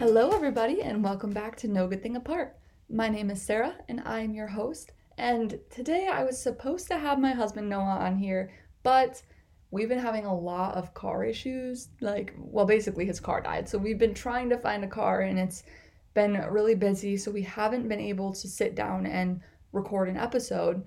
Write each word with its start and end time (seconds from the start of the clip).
Hello, 0.00 0.30
everybody, 0.30 0.80
and 0.80 1.04
welcome 1.04 1.28
back 1.28 1.56
to 1.56 1.68
No 1.68 1.86
Good 1.86 2.02
Thing 2.02 2.16
Apart. 2.16 2.56
My 2.88 3.10
name 3.10 3.28
is 3.28 3.42
Sarah, 3.42 3.74
and 3.86 4.00
I 4.06 4.20
am 4.20 4.32
your 4.32 4.46
host. 4.46 4.92
And 5.18 5.60
today 5.68 6.08
I 6.10 6.24
was 6.24 6.42
supposed 6.42 6.88
to 6.88 6.96
have 6.96 7.18
my 7.18 7.32
husband 7.32 7.68
Noah 7.68 7.98
on 8.00 8.16
here, 8.16 8.50
but 8.82 9.20
we've 9.70 9.90
been 9.90 9.98
having 9.98 10.24
a 10.24 10.34
lot 10.34 10.74
of 10.74 10.94
car 10.94 11.22
issues. 11.22 11.88
Like, 12.00 12.32
well, 12.38 12.64
basically, 12.64 13.04
his 13.04 13.20
car 13.20 13.42
died. 13.42 13.68
So 13.68 13.76
we've 13.76 13.98
been 13.98 14.14
trying 14.14 14.48
to 14.48 14.56
find 14.56 14.82
a 14.84 14.88
car, 14.88 15.20
and 15.20 15.38
it's 15.38 15.64
been 16.14 16.32
really 16.50 16.74
busy. 16.74 17.18
So 17.18 17.30
we 17.30 17.42
haven't 17.42 17.86
been 17.86 18.00
able 18.00 18.32
to 18.32 18.48
sit 18.48 18.74
down 18.74 19.04
and 19.04 19.42
record 19.72 20.08
an 20.08 20.16
episode. 20.16 20.82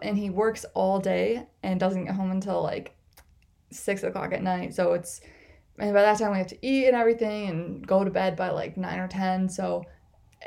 And 0.00 0.16
he 0.16 0.30
works 0.30 0.64
all 0.72 1.00
day 1.00 1.46
and 1.62 1.78
doesn't 1.78 2.06
get 2.06 2.14
home 2.14 2.30
until 2.30 2.62
like 2.62 2.96
six 3.70 4.04
o'clock 4.04 4.32
at 4.32 4.42
night. 4.42 4.74
So 4.74 4.94
it's 4.94 5.20
and 5.78 5.92
by 5.94 6.02
that 6.02 6.18
time 6.18 6.32
we 6.32 6.38
have 6.38 6.46
to 6.46 6.66
eat 6.66 6.86
and 6.86 6.96
everything 6.96 7.48
and 7.48 7.86
go 7.86 8.04
to 8.04 8.10
bed 8.10 8.36
by 8.36 8.50
like 8.50 8.76
9 8.76 8.98
or 8.98 9.08
10 9.08 9.48
so 9.48 9.84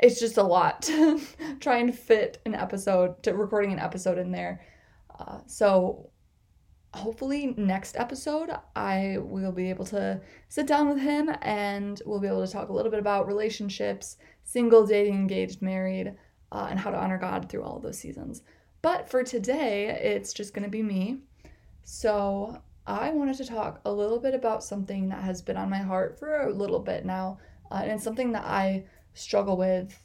it's 0.00 0.20
just 0.20 0.38
a 0.38 0.42
lot 0.42 0.88
trying 1.60 1.86
to 1.86 1.92
fit 1.92 2.40
an 2.46 2.54
episode 2.54 3.22
to 3.22 3.34
recording 3.34 3.72
an 3.72 3.78
episode 3.78 4.18
in 4.18 4.32
there. 4.32 4.62
Uh, 5.18 5.38
so 5.46 6.10
hopefully 6.94 7.54
next 7.56 7.96
episode 7.96 8.50
i 8.76 9.16
will 9.18 9.52
be 9.52 9.70
able 9.70 9.84
to 9.84 10.20
sit 10.50 10.66
down 10.66 10.90
with 10.90 10.98
him 10.98 11.30
and 11.40 12.02
we'll 12.04 12.20
be 12.20 12.26
able 12.26 12.44
to 12.44 12.52
talk 12.52 12.68
a 12.68 12.72
little 12.72 12.90
bit 12.90 13.00
about 13.00 13.26
relationships 13.26 14.18
single 14.44 14.86
dating 14.86 15.14
engaged 15.14 15.62
married 15.62 16.14
uh, 16.52 16.66
and 16.68 16.78
how 16.78 16.90
to 16.90 16.98
honor 16.98 17.16
god 17.16 17.48
through 17.48 17.62
all 17.62 17.76
of 17.76 17.82
those 17.82 17.98
seasons. 17.98 18.42
But 18.82 19.08
for 19.08 19.24
today 19.24 19.88
it's 19.88 20.32
just 20.32 20.52
going 20.52 20.64
to 20.64 20.70
be 20.70 20.82
me. 20.82 21.20
So 21.82 22.60
I 22.86 23.10
wanted 23.10 23.36
to 23.36 23.44
talk 23.44 23.80
a 23.84 23.92
little 23.92 24.18
bit 24.18 24.34
about 24.34 24.64
something 24.64 25.08
that 25.08 25.22
has 25.22 25.40
been 25.40 25.56
on 25.56 25.70
my 25.70 25.78
heart 25.78 26.18
for 26.18 26.40
a 26.40 26.52
little 26.52 26.80
bit 26.80 27.04
now, 27.04 27.38
uh, 27.70 27.80
and 27.82 27.92
it's 27.92 28.04
something 28.04 28.32
that 28.32 28.44
I 28.44 28.84
struggle 29.14 29.56
with 29.56 29.96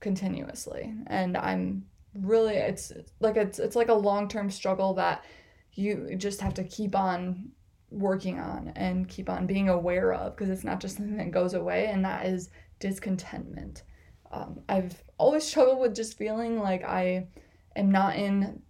continuously. 0.00 0.92
And 1.06 1.36
I'm 1.36 1.86
really, 2.14 2.56
it's 2.56 2.92
like 3.20 3.36
it's 3.36 3.58
it's 3.58 3.76
like 3.76 3.88
a 3.88 3.94
long 3.94 4.28
term 4.28 4.50
struggle 4.50 4.94
that 4.94 5.24
you 5.72 6.16
just 6.16 6.40
have 6.40 6.54
to 6.54 6.64
keep 6.64 6.96
on 6.96 7.50
working 7.90 8.40
on 8.40 8.72
and 8.74 9.08
keep 9.08 9.30
on 9.30 9.46
being 9.46 9.68
aware 9.68 10.12
of 10.12 10.34
because 10.34 10.50
it's 10.50 10.64
not 10.64 10.80
just 10.80 10.96
something 10.96 11.16
that 11.18 11.30
goes 11.30 11.54
away, 11.54 11.86
and 11.86 12.04
that 12.04 12.26
is 12.26 12.50
discontentment. 12.80 13.84
Um, 14.32 14.60
I've 14.68 15.02
always 15.18 15.44
struggled 15.48 15.78
with 15.78 15.94
just 15.94 16.18
feeling 16.18 16.58
like 16.58 16.84
I 16.84 17.28
am 17.76 17.90
not 17.92 18.16
in, 18.16 18.62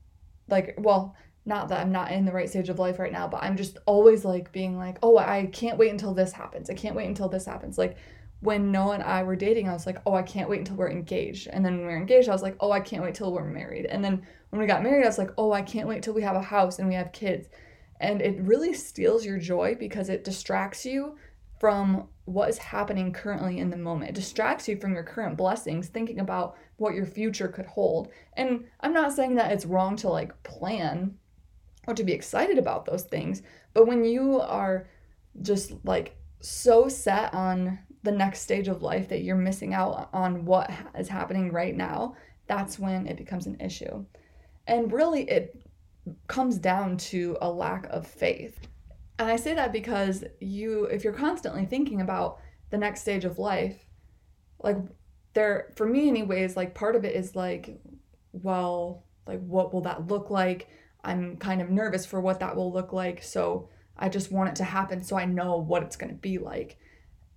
like, 0.49 0.75
well, 0.79 1.17
not 1.47 1.69
that 1.69 1.81
I'm 1.81 1.93
not 1.93 2.11
in 2.11 2.25
the 2.25 2.33
right 2.33 2.49
stage 2.49 2.69
of 2.69 2.79
life 2.79 2.99
right 2.99 3.13
now, 3.13 3.29
but 3.29 3.43
I'm 3.43 3.57
just 3.57 3.79
always 3.87 4.25
like 4.25 4.51
being 4.53 4.77
like, 4.77 4.99
oh, 5.03 5.17
I 5.17 5.47
can't 5.53 5.79
wait 5.79 5.93
until 5.93 6.13
this 6.13 6.33
happens. 6.33 6.69
I 6.69 6.75
can't 6.75 6.97
wait 6.97 7.07
until 7.07 7.29
this 7.29 7.47
happens. 7.47 7.79
Like 7.79 7.97
when 8.41 8.73
Noah 8.73 8.95
and 8.95 9.03
I 9.03 9.23
were 9.23 9.37
dating, 9.37 9.69
I 9.69 9.73
was 9.73 9.87
like, 9.87 9.99
oh, 10.07 10.15
I 10.15 10.23
can't 10.23 10.51
wait 10.51 10.59
until 10.59 10.77
we're 10.77 10.91
engaged. 10.91 11.47
And 11.47 11.65
then 11.65 11.79
when 11.79 11.87
we 11.87 11.93
were 11.93 11.99
engaged, 11.99 12.29
I 12.29 12.33
was 12.33 12.43
like, 12.43 12.57
oh, 12.61 12.73
I 12.73 12.81
can't 12.81 13.03
wait 13.03 13.15
till 13.15 13.33
we're 13.33 13.45
married. 13.45 13.87
And 13.87 14.05
then 14.05 14.27
when 14.51 14.61
we 14.61 14.67
got 14.67 14.83
married, 14.83 15.05
I 15.05 15.09
was 15.09 15.19
like, 15.19 15.31
oh, 15.39 15.53
I 15.53 15.63
can't 15.63 15.89
wait 15.89 16.03
till 16.03 16.15
we 16.15 16.23
have 16.23 16.37
a 16.37 16.43
house 16.43 16.79
and 16.79 16.89
we 16.89 16.95
have 16.95 17.13
kids. 17.13 17.49
And 18.01 18.21
it 18.21 18.41
really 18.41 18.75
steals 18.75 19.25
your 19.25 19.39
joy 19.39 19.77
because 19.79 20.09
it 20.09 20.25
distracts 20.25 20.85
you 20.85 21.17
from 21.59 22.09
what 22.27 22.51
is 22.51 22.59
happening 22.59 23.13
currently 23.13 23.59
in 23.59 23.71
the 23.71 23.77
moment. 23.77 24.11
It 24.11 24.15
distracts 24.17 24.69
you 24.69 24.77
from 24.77 24.95
your 24.95 25.05
current 25.05 25.37
blessings, 25.37 25.89
thinking 25.89 26.21
about 26.21 26.57
what 26.77 26.95
your 26.95 27.07
future 27.07 27.49
could 27.49 27.67
hold. 27.67 28.09
And 28.35 28.65
I'm 28.81 28.93
not 28.93 29.13
saying 29.13 29.37
that 29.37 29.53
it's 29.53 29.65
wrong 29.65 29.97
to 29.97 30.09
like 30.09 30.43
plan 30.43 31.17
or 31.87 31.95
to 31.95 32.05
be 32.05 32.13
excited 32.13 32.59
about 32.59 32.85
those 32.85 33.05
things. 33.05 33.43
But 33.75 33.87
when 33.87 34.05
you 34.05 34.41
are 34.41 34.89
just 35.43 35.73
like 35.85 36.17
so 36.41 36.89
set 36.89 37.33
on 37.35 37.79
the 38.03 38.13
next 38.13 38.41
stage 38.41 38.69
of 38.69 38.83
life 38.83 39.09
that 39.09 39.23
you're 39.23 39.37
missing 39.37 39.75
out 39.75 40.09
on 40.13 40.45
what 40.45 40.71
is 40.99 41.09
happening 41.09 41.53
right 41.53 41.77
now, 41.77 42.17
that's 42.47 42.79
when 42.79 43.07
it 43.07 43.17
becomes 43.17 43.47
an 43.47 43.61
issue. 43.61 44.05
And 44.67 44.93
really, 44.93 45.29
it 45.29 45.63
comes 46.29 46.59
down 46.59 46.97
to 46.97 47.37
a 47.41 47.51
lack 47.51 47.87
of 47.91 48.07
faith. 48.07 48.61
And 49.19 49.31
I 49.31 49.37
say 49.37 49.55
that 49.55 49.73
because 49.73 50.25
you, 50.41 50.85
if 50.85 51.05
you're 51.05 51.13
constantly 51.13 51.65
thinking 51.65 52.01
about 52.01 52.39
the 52.71 52.79
next 52.79 53.01
stage 53.01 53.25
of 53.25 53.39
life, 53.39 53.87
like 54.63 54.77
there, 55.35 55.73
for 55.77 55.87
me, 55.87 56.09
anyways, 56.09 56.57
like 56.57 56.75
part 56.75 56.97
of 56.97 57.05
it 57.05 57.15
is 57.15 57.35
like, 57.35 57.81
well, 58.33 59.05
like 59.27 59.41
what 59.41 59.73
will 59.73 59.83
that 59.83 60.07
look 60.07 60.31
like? 60.31 60.69
I'm 61.07 61.37
kind 61.37 61.63
of 61.63 61.71
nervous 61.71 62.05
for 62.05 62.21
what 62.21 62.41
that 62.41 62.57
will 62.57 62.73
look 62.73 62.93
like. 62.93 63.23
So 63.23 63.69
I 63.97 64.09
just 64.09 64.33
want 64.33 64.51
it 64.51 64.57
to 64.57 64.65
happen 64.65 65.03
so 65.03 65.17
I 65.17 65.25
know 65.25 65.57
what 65.57 65.83
it's 65.83 65.97
going 65.97 66.13
to 66.13 66.21
be 66.21 66.39
like. 66.39 66.79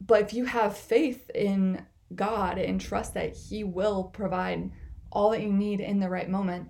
But 0.02 0.22
if 0.22 0.34
you 0.34 0.46
have 0.46 0.78
faith 0.78 1.30
in 1.36 1.86
God 2.16 2.58
and 2.58 2.82
trust 2.82 3.14
that 3.14 3.36
He 3.36 3.64
will 3.64 4.06
provide 4.06 4.72
all 5.12 5.32
that 5.32 5.42
you 5.42 5.54
need 5.54 5.80
in 5.80 6.00
the 6.00 6.10
right 6.10 6.30
moment, 6.30 6.70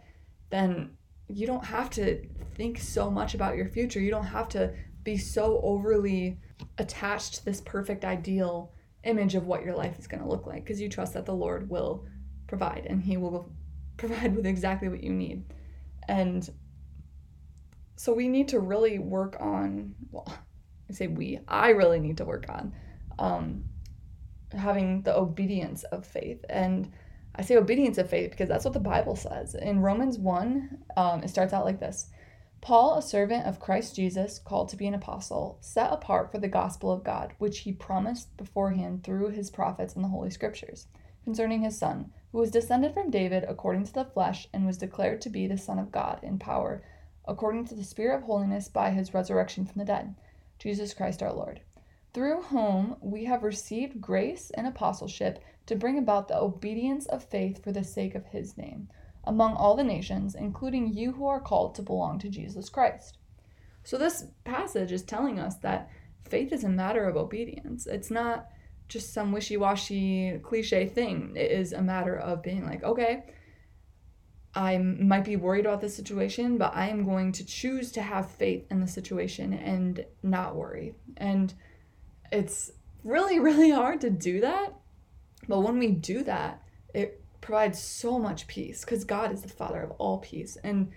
then 0.49 0.91
you 1.27 1.47
don't 1.47 1.65
have 1.65 1.89
to 1.91 2.25
think 2.55 2.79
so 2.79 3.09
much 3.09 3.33
about 3.33 3.55
your 3.55 3.69
future. 3.69 3.99
You 3.99 4.11
don't 4.11 4.25
have 4.25 4.49
to 4.49 4.73
be 5.03 5.17
so 5.17 5.61
overly 5.63 6.37
attached 6.77 7.35
to 7.35 7.45
this 7.45 7.61
perfect 7.61 8.03
ideal 8.03 8.73
image 9.05 9.35
of 9.35 9.45
what 9.45 9.63
your 9.63 9.75
life 9.75 9.97
is 9.97 10.07
going 10.07 10.21
to 10.21 10.29
look 10.29 10.45
like 10.45 10.65
because 10.65 10.81
you 10.81 10.89
trust 10.89 11.13
that 11.13 11.25
the 11.25 11.33
Lord 11.33 11.69
will 11.69 12.05
provide 12.47 12.85
and 12.89 13.01
He 13.01 13.15
will 13.15 13.49
provide 13.97 14.35
with 14.35 14.45
exactly 14.45 14.89
what 14.89 15.03
you 15.03 15.13
need. 15.13 15.45
And 16.07 16.49
so 17.99 18.13
we 18.13 18.29
need 18.29 18.47
to 18.47 18.61
really 18.61 18.97
work 18.97 19.35
on, 19.41 19.93
well, 20.09 20.25
I 20.89 20.93
say 20.93 21.07
we, 21.07 21.41
I 21.49 21.71
really 21.71 21.99
need 21.99 22.15
to 22.19 22.23
work 22.23 22.45
on 22.47 22.73
um, 23.19 23.65
having 24.53 25.01
the 25.01 25.17
obedience 25.17 25.83
of 25.83 26.05
faith. 26.05 26.45
And 26.49 26.93
I 27.35 27.41
say 27.41 27.57
obedience 27.57 27.97
of 27.97 28.09
faith 28.09 28.31
because 28.31 28.47
that's 28.47 28.63
what 28.63 28.73
the 28.73 28.79
Bible 28.79 29.17
says. 29.17 29.53
In 29.53 29.81
Romans 29.81 30.17
1, 30.17 30.77
um, 30.95 31.23
it 31.23 31.29
starts 31.29 31.51
out 31.51 31.65
like 31.65 31.81
this 31.81 32.09
Paul, 32.61 32.97
a 32.97 33.01
servant 33.01 33.45
of 33.45 33.59
Christ 33.59 33.97
Jesus, 33.97 34.39
called 34.39 34.69
to 34.69 34.77
be 34.77 34.87
an 34.87 34.93
apostle, 34.93 35.57
set 35.59 35.91
apart 35.91 36.31
for 36.31 36.37
the 36.37 36.47
gospel 36.47 36.93
of 36.93 37.03
God, 37.03 37.33
which 37.37 37.59
he 37.59 37.73
promised 37.73 38.37
beforehand 38.37 39.03
through 39.03 39.31
his 39.31 39.49
prophets 39.49 39.97
in 39.97 40.03
the 40.03 40.07
Holy 40.07 40.29
Scriptures, 40.29 40.87
concerning 41.25 41.63
his 41.63 41.77
Son, 41.77 42.13
who 42.31 42.37
was 42.37 42.49
descended 42.49 42.93
from 42.93 43.11
David 43.11 43.43
according 43.45 43.83
to 43.87 43.93
the 43.93 44.05
flesh 44.05 44.47
and 44.53 44.65
was 44.65 44.77
declared 44.77 45.19
to 45.19 45.29
be 45.29 45.47
the 45.47 45.57
Son 45.57 45.77
of 45.77 45.91
God 45.91 46.21
in 46.23 46.39
power 46.39 46.81
according 47.29 47.63
to 47.65 47.75
the 47.75 47.83
Spirit 47.83 48.15
of 48.15 48.23
holiness 48.23 48.67
by 48.67 48.89
his 48.89 49.13
resurrection 49.13 49.65
from 49.65 49.79
the 49.79 49.85
dead, 49.85 50.15
Jesus 50.57 50.93
Christ 50.93 51.21
our 51.21 51.31
Lord, 51.31 51.61
through 52.13 52.41
whom 52.41 52.95
we 53.01 53.25
have 53.25 53.43
received 53.43 54.01
grace 54.01 54.49
and 54.55 54.65
apostleship 54.65 55.43
to 55.67 55.75
bring 55.75 55.99
about 55.99 56.27
the 56.27 56.37
obedience 56.37 57.05
of 57.05 57.23
faith 57.23 57.63
for 57.63 57.71
the 57.71 57.83
sake 57.83 58.15
of 58.15 58.25
his 58.25 58.57
name, 58.57 58.89
among 59.23 59.53
all 59.53 59.75
the 59.75 59.83
nations, 59.83 60.33
including 60.33 60.91
you 60.91 61.11
who 61.11 61.27
are 61.27 61.39
called 61.39 61.75
to 61.75 61.83
belong 61.83 62.17
to 62.19 62.29
Jesus 62.29 62.67
Christ. 62.67 63.19
So, 63.83 63.97
this 63.97 64.25
passage 64.43 64.91
is 64.91 65.03
telling 65.03 65.39
us 65.39 65.55
that 65.57 65.89
faith 66.27 66.51
is 66.51 66.63
a 66.63 66.69
matter 66.69 67.05
of 67.05 67.15
obedience. 67.15 67.85
It's 67.85 68.09
not 68.09 68.49
just 68.87 69.13
some 69.13 69.31
wishy 69.31 69.55
washy 69.55 70.39
cliche 70.41 70.87
thing. 70.87 71.33
It 71.35 71.51
is 71.51 71.73
a 71.73 71.81
matter 71.81 72.17
of 72.17 72.41
being 72.41 72.65
like, 72.65 72.83
okay, 72.83 73.25
I 74.55 74.77
might 74.77 75.25
be 75.25 75.35
worried 75.35 75.65
about 75.65 75.81
the 75.81 75.89
situation, 75.89 76.57
but 76.57 76.75
I 76.75 76.87
am 76.87 77.05
going 77.05 77.31
to 77.33 77.45
choose 77.45 77.91
to 77.93 78.01
have 78.01 78.31
faith 78.31 78.65
in 78.71 78.81
the 78.81 78.87
situation 78.87 79.53
and 79.53 80.03
not 80.23 80.55
worry. 80.55 80.95
And 81.17 81.53
it's 82.31 82.71
really, 83.03 83.39
really 83.49 83.71
hard 83.71 84.01
to 84.01 84.09
do 84.09 84.41
that. 84.41 84.73
But 85.47 85.59
when 85.59 85.77
we 85.79 85.91
do 85.91 86.23
that, 86.23 86.63
it 86.93 87.21
provides 87.41 87.79
so 87.79 88.19
much 88.19 88.47
peace 88.47 88.83
because 88.83 89.03
God 89.03 89.31
is 89.31 89.41
the 89.41 89.49
Father 89.49 89.81
of 89.81 89.91
all 89.91 90.17
peace. 90.17 90.57
And 90.63 90.91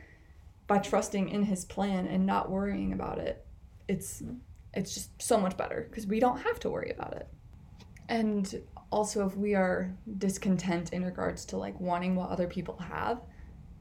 by 0.66 0.78
trusting 0.78 1.28
in 1.28 1.44
His 1.44 1.64
plan 1.64 2.06
and 2.06 2.26
not 2.26 2.50
worrying 2.50 2.93
about 2.93 3.19
it, 3.19 3.44
it's 3.88 4.22
it's 4.75 4.94
just 4.94 5.20
so 5.20 5.38
much 5.38 5.56
better 5.58 5.87
because 5.90 6.06
we 6.06 6.19
don't 6.19 6.40
have 6.40 6.58
to 6.60 6.70
worry 6.70 6.90
about 6.90 7.12
it. 7.14 7.28
And 8.08 8.62
also, 8.90 9.26
if 9.26 9.37
we 9.37 9.54
are 9.54 9.94
discontent 10.19 10.93
in 10.93 11.04
regards 11.04 11.44
to 11.46 11.56
like 11.56 11.78
wanting 11.81 12.14
what 12.14 12.31
other 12.31 12.46
people 12.46 12.76
have, 12.78 13.20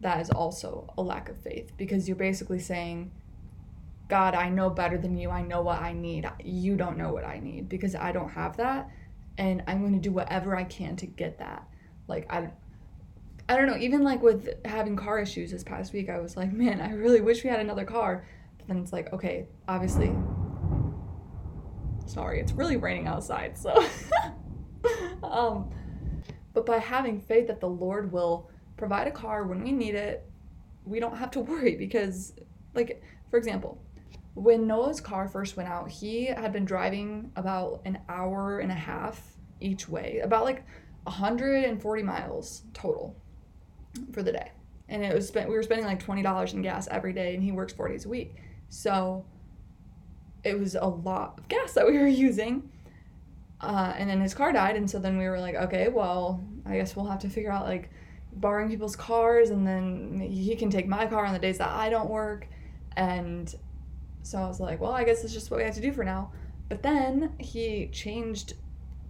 that 0.01 0.19
is 0.19 0.29
also 0.29 0.91
a 0.97 1.01
lack 1.01 1.29
of 1.29 1.37
faith 1.37 1.71
because 1.77 2.07
you're 2.07 2.17
basically 2.17 2.59
saying, 2.59 3.11
God, 4.09 4.35
I 4.35 4.49
know 4.49 4.69
better 4.69 4.97
than 4.97 5.15
you. 5.15 5.29
I 5.29 5.41
know 5.41 5.61
what 5.61 5.79
I 5.79 5.93
need. 5.93 6.29
You 6.43 6.75
don't 6.75 6.97
know 6.97 7.13
what 7.13 7.23
I 7.23 7.39
need 7.39 7.69
because 7.69 7.95
I 7.95 8.11
don't 8.11 8.29
have 8.29 8.57
that. 8.57 8.89
And 9.37 9.63
I'm 9.67 9.79
going 9.81 9.93
to 9.93 9.99
do 9.99 10.11
whatever 10.11 10.55
I 10.55 10.65
can 10.65 10.95
to 10.97 11.05
get 11.05 11.39
that. 11.39 11.65
Like, 12.07 12.31
I, 12.31 12.51
I 13.47 13.55
don't 13.55 13.67
know. 13.67 13.77
Even 13.77 14.03
like 14.03 14.21
with 14.21 14.49
having 14.65 14.95
car 14.95 15.19
issues 15.19 15.51
this 15.51 15.63
past 15.63 15.93
week, 15.93 16.09
I 16.09 16.19
was 16.19 16.35
like, 16.35 16.51
man, 16.51 16.81
I 16.81 16.91
really 16.91 17.21
wish 17.21 17.43
we 17.43 17.49
had 17.49 17.59
another 17.59 17.85
car. 17.85 18.25
But 18.57 18.67
then 18.67 18.79
it's 18.79 18.91
like, 18.91 19.13
okay, 19.13 19.47
obviously, 19.67 20.13
sorry, 22.05 22.41
it's 22.41 22.51
really 22.51 22.75
raining 22.75 23.07
outside. 23.07 23.57
So, 23.57 23.81
um, 25.23 25.69
but 26.53 26.65
by 26.65 26.79
having 26.79 27.21
faith 27.21 27.47
that 27.47 27.61
the 27.61 27.69
Lord 27.69 28.11
will 28.11 28.49
provide 28.81 29.07
a 29.07 29.11
car 29.11 29.43
when 29.43 29.63
we 29.63 29.71
need 29.71 29.93
it. 29.93 30.25
We 30.85 30.99
don't 30.99 31.15
have 31.15 31.29
to 31.31 31.39
worry 31.51 31.75
because, 31.75 32.33
like, 32.73 33.03
for 33.29 33.37
example, 33.37 33.79
when 34.33 34.65
Noah's 34.65 34.99
car 34.99 35.27
first 35.27 35.55
went 35.55 35.69
out, 35.69 35.91
he 35.91 36.25
had 36.25 36.51
been 36.51 36.65
driving 36.65 37.31
about 37.35 37.81
an 37.85 37.99
hour 38.09 38.59
and 38.59 38.71
a 38.71 38.75
half 38.75 39.21
each 39.59 39.87
way, 39.87 40.19
about 40.23 40.45
like 40.45 40.65
140 41.03 42.03
miles 42.03 42.63
total 42.73 43.15
for 44.11 44.23
the 44.23 44.31
day. 44.31 44.51
And 44.89 45.03
it 45.03 45.13
was 45.13 45.27
spent 45.27 45.47
we 45.47 45.55
were 45.55 45.63
spending 45.63 45.85
like 45.85 46.03
$20 46.03 46.53
in 46.55 46.63
gas 46.63 46.87
every 46.89 47.13
day 47.13 47.35
and 47.35 47.43
he 47.43 47.51
works 47.51 47.73
4 47.73 47.87
days 47.89 48.05
a 48.05 48.09
week. 48.09 48.35
So 48.69 49.23
it 50.43 50.57
was 50.57 50.73
a 50.73 50.87
lot 50.87 51.37
of 51.37 51.47
gas 51.47 51.73
that 51.73 51.85
we 51.85 51.99
were 51.99 52.07
using. 52.27 52.67
Uh, 53.59 53.93
and 53.95 54.09
then 54.09 54.19
his 54.19 54.33
car 54.33 54.51
died 54.51 54.75
and 54.75 54.89
so 54.89 54.97
then 54.97 55.19
we 55.19 55.29
were 55.29 55.39
like, 55.39 55.53
okay, 55.53 55.87
well, 55.87 56.43
I 56.65 56.77
guess 56.77 56.95
we'll 56.95 57.05
have 57.05 57.19
to 57.19 57.29
figure 57.29 57.51
out 57.51 57.65
like 57.67 57.91
borrowing 58.33 58.69
people's 58.69 58.95
cars 58.95 59.49
and 59.49 59.65
then 59.67 60.19
he 60.19 60.55
can 60.55 60.69
take 60.69 60.87
my 60.87 61.05
car 61.05 61.25
on 61.25 61.33
the 61.33 61.39
days 61.39 61.57
that 61.57 61.69
I 61.69 61.89
don't 61.89 62.09
work 62.09 62.47
and 62.95 63.53
so 64.23 64.37
I 64.37 64.47
was 64.47 64.59
like, 64.59 64.79
well, 64.79 64.91
I 64.91 65.03
guess 65.03 65.23
it's 65.23 65.33
just 65.33 65.49
what 65.49 65.57
we 65.57 65.63
have 65.63 65.75
to 65.75 65.81
do 65.81 65.91
for 65.91 66.03
now. 66.03 66.31
But 66.69 66.83
then 66.83 67.33
he 67.39 67.87
changed 67.87 68.53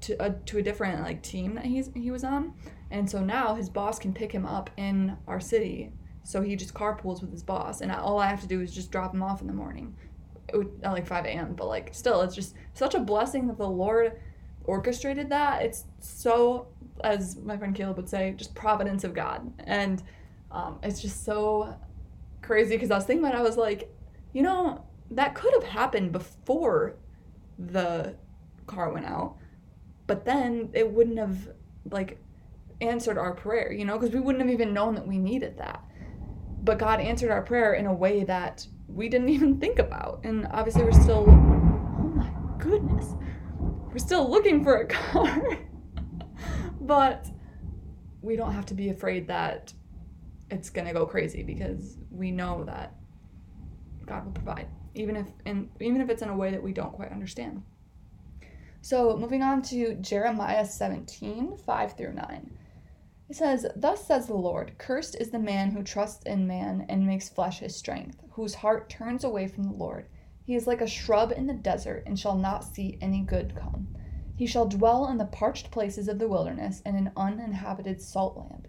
to 0.01 0.15
a 0.23 0.31
to 0.31 0.57
a 0.57 0.61
different 0.61 1.03
like 1.03 1.21
team 1.21 1.55
that 1.55 1.65
he's 1.65 1.91
he 1.93 2.11
was 2.11 2.23
on, 2.23 2.53
and 2.89 3.09
so 3.09 3.23
now 3.23 3.53
his 3.53 3.69
boss 3.69 3.99
can 3.99 4.13
pick 4.13 4.31
him 4.31 4.45
up 4.45 4.69
in 4.77 5.15
our 5.27 5.39
city. 5.39 5.91
So 6.23 6.41
he 6.41 6.55
just 6.55 6.73
carpools 6.73 7.21
with 7.21 7.31
his 7.31 7.43
boss, 7.43 7.81
and 7.81 7.91
all 7.91 8.19
I 8.19 8.27
have 8.27 8.41
to 8.41 8.47
do 8.47 8.61
is 8.61 8.73
just 8.73 8.91
drop 8.91 9.13
him 9.13 9.21
off 9.21 9.41
in 9.41 9.47
the 9.47 9.53
morning, 9.53 9.95
Would, 10.53 10.81
not 10.81 10.93
like 10.93 11.05
5 11.05 11.25
a.m. 11.25 11.53
But 11.53 11.67
like 11.67 11.93
still, 11.93 12.21
it's 12.21 12.35
just 12.35 12.55
such 12.73 12.95
a 12.95 12.99
blessing 12.99 13.47
that 13.47 13.57
the 13.57 13.67
Lord 13.67 14.19
orchestrated 14.63 15.29
that. 15.29 15.61
It's 15.63 15.85
so, 15.99 16.67
as 17.03 17.37
my 17.37 17.57
friend 17.57 17.75
Caleb 17.75 17.97
would 17.97 18.09
say, 18.09 18.33
just 18.37 18.55
providence 18.55 19.03
of 19.03 19.13
God, 19.13 19.51
and 19.65 20.01
um, 20.51 20.79
it's 20.83 21.01
just 21.01 21.23
so 21.25 21.75
crazy 22.41 22.75
because 22.75 22.91
I 22.91 22.95
was 22.95 23.05
thinking 23.05 23.23
about 23.23 23.35
it, 23.35 23.39
I 23.39 23.43
was 23.43 23.57
like, 23.57 23.93
you 24.33 24.41
know, 24.41 24.83
that 25.11 25.35
could 25.35 25.53
have 25.53 25.63
happened 25.63 26.11
before 26.11 26.95
the 27.57 28.15
car 28.65 28.91
went 28.91 29.05
out 29.05 29.35
but 30.11 30.25
then 30.25 30.69
it 30.73 30.91
wouldn't 30.91 31.17
have 31.17 31.37
like 31.89 32.17
answered 32.81 33.17
our 33.17 33.33
prayer 33.33 33.71
you 33.71 33.85
know 33.85 33.97
because 33.97 34.13
we 34.13 34.19
wouldn't 34.19 34.43
have 34.43 34.51
even 34.51 34.73
known 34.73 34.93
that 34.95 35.07
we 35.07 35.17
needed 35.17 35.57
that. 35.57 35.81
But 36.63 36.79
god 36.79 36.99
answered 36.99 37.31
our 37.31 37.41
prayer 37.41 37.75
in 37.75 37.85
a 37.85 37.93
way 37.93 38.25
that 38.25 38.67
we 38.87 39.07
didn't 39.07 39.29
even 39.37 39.57
think 39.57 39.79
about. 39.79 40.19
And 40.25 40.47
obviously 40.51 40.83
we're 40.83 40.91
still 40.91 41.25
oh 41.29 42.11
my 42.13 42.29
goodness 42.57 43.13
we're 43.59 43.99
still 43.99 44.29
looking 44.29 44.63
for 44.65 44.81
a 44.81 44.85
car 44.99 45.57
but 46.81 47.27
we 48.21 48.35
don't 48.35 48.53
have 48.53 48.65
to 48.67 48.73
be 48.73 48.89
afraid 48.89 49.27
that 49.27 49.73
it's 50.49 50.69
going 50.69 50.87
to 50.87 50.93
go 50.93 51.05
crazy 51.05 51.43
because 51.43 51.97
we 52.11 52.31
know 52.31 52.63
that 52.65 52.93
god 54.05 54.25
will 54.25 54.33
provide 54.33 54.67
even 54.93 55.15
if 55.15 55.27
in 55.45 55.69
even 55.79 56.01
if 56.01 56.09
it's 56.09 56.21
in 56.21 56.29
a 56.29 56.35
way 56.35 56.51
that 56.51 56.63
we 56.63 56.73
don't 56.73 56.93
quite 56.93 57.11
understand. 57.11 57.63
So 58.81 59.15
moving 59.15 59.43
on 59.43 59.61
to 59.63 59.93
Jeremiah 59.95 60.65
17, 60.65 61.55
5 61.55 61.97
through 61.97 62.13
9. 62.13 62.51
It 63.29 63.35
says, 63.35 63.67
Thus 63.75 64.05
says 64.05 64.25
the 64.25 64.33
Lord, 64.33 64.77
Cursed 64.79 65.15
is 65.15 65.29
the 65.29 65.39
man 65.39 65.69
who 65.71 65.83
trusts 65.83 66.23
in 66.25 66.47
man 66.47 66.87
and 66.89 67.05
makes 67.05 67.29
flesh 67.29 67.59
his 67.59 67.75
strength, 67.75 68.17
whose 68.31 68.55
heart 68.55 68.89
turns 68.89 69.23
away 69.23 69.47
from 69.47 69.63
the 69.65 69.71
Lord. 69.71 70.07
He 70.43 70.55
is 70.55 70.65
like 70.65 70.81
a 70.81 70.87
shrub 70.87 71.31
in 71.31 71.45
the 71.45 71.53
desert 71.53 72.03
and 72.07 72.19
shall 72.19 72.35
not 72.35 72.63
see 72.63 72.97
any 72.99 73.21
good 73.21 73.55
come. 73.55 73.87
He 74.41 74.47
shall 74.47 74.65
dwell 74.65 75.07
in 75.07 75.19
the 75.19 75.25
parched 75.25 75.69
places 75.69 76.07
of 76.07 76.17
the 76.17 76.27
wilderness 76.27 76.81
and 76.83 76.97
in 76.97 77.05
an 77.05 77.13
uninhabited 77.15 78.01
salt 78.01 78.35
land. 78.35 78.67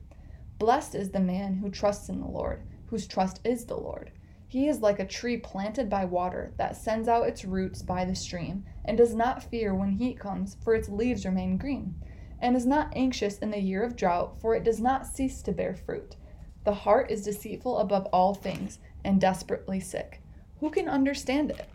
Blessed 0.58 0.94
is 0.94 1.12
the 1.12 1.18
man 1.18 1.54
who 1.54 1.70
trusts 1.70 2.10
in 2.10 2.20
the 2.20 2.28
Lord, 2.28 2.64
whose 2.88 3.06
trust 3.06 3.40
is 3.42 3.64
the 3.64 3.78
Lord. 3.78 4.10
He 4.46 4.68
is 4.68 4.82
like 4.82 5.00
a 5.00 5.06
tree 5.06 5.38
planted 5.38 5.88
by 5.88 6.04
water 6.04 6.52
that 6.58 6.76
sends 6.76 7.08
out 7.08 7.26
its 7.26 7.46
roots 7.46 7.80
by 7.80 8.04
the 8.04 8.14
stream, 8.14 8.66
and 8.84 8.98
does 8.98 9.14
not 9.14 9.44
fear 9.44 9.74
when 9.74 9.92
heat 9.92 10.20
comes, 10.20 10.58
for 10.62 10.74
its 10.74 10.90
leaves 10.90 11.24
remain 11.24 11.56
green, 11.56 11.94
and 12.38 12.54
is 12.54 12.66
not 12.66 12.92
anxious 12.94 13.38
in 13.38 13.50
the 13.50 13.58
year 13.58 13.82
of 13.82 13.96
drought, 13.96 14.38
for 14.42 14.54
it 14.54 14.64
does 14.64 14.78
not 14.78 15.06
cease 15.06 15.40
to 15.40 15.52
bear 15.52 15.74
fruit. 15.74 16.16
The 16.64 16.74
heart 16.74 17.10
is 17.10 17.24
deceitful 17.24 17.78
above 17.78 18.04
all 18.12 18.34
things, 18.34 18.78
and 19.04 19.18
desperately 19.18 19.80
sick. 19.80 20.20
Who 20.60 20.68
can 20.68 20.86
understand 20.86 21.50
it? 21.50 21.66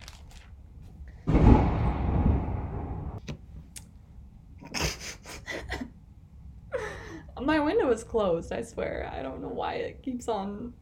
My 7.47 7.61
window 7.61 7.89
is 7.91 8.03
closed, 8.03 8.51
I 8.51 8.61
swear. 8.61 9.09
I 9.09 9.21
don't 9.21 9.41
know 9.41 9.47
why 9.47 9.75
it 9.75 10.03
keeps 10.03 10.27
on 10.27 10.73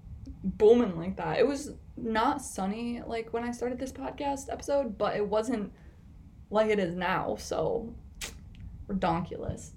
booming 0.44 0.98
like 0.98 1.16
that. 1.18 1.38
It 1.38 1.46
was 1.46 1.74
not 1.96 2.42
sunny 2.42 3.04
like 3.06 3.32
when 3.32 3.44
I 3.44 3.52
started 3.52 3.78
this 3.78 3.92
podcast 3.92 4.52
episode, 4.52 4.98
but 4.98 5.16
it 5.16 5.28
wasn't 5.28 5.72
like 6.50 6.72
it 6.72 6.80
is 6.80 6.96
now, 6.96 7.36
so 7.36 7.94
redonkulous. 8.88 9.74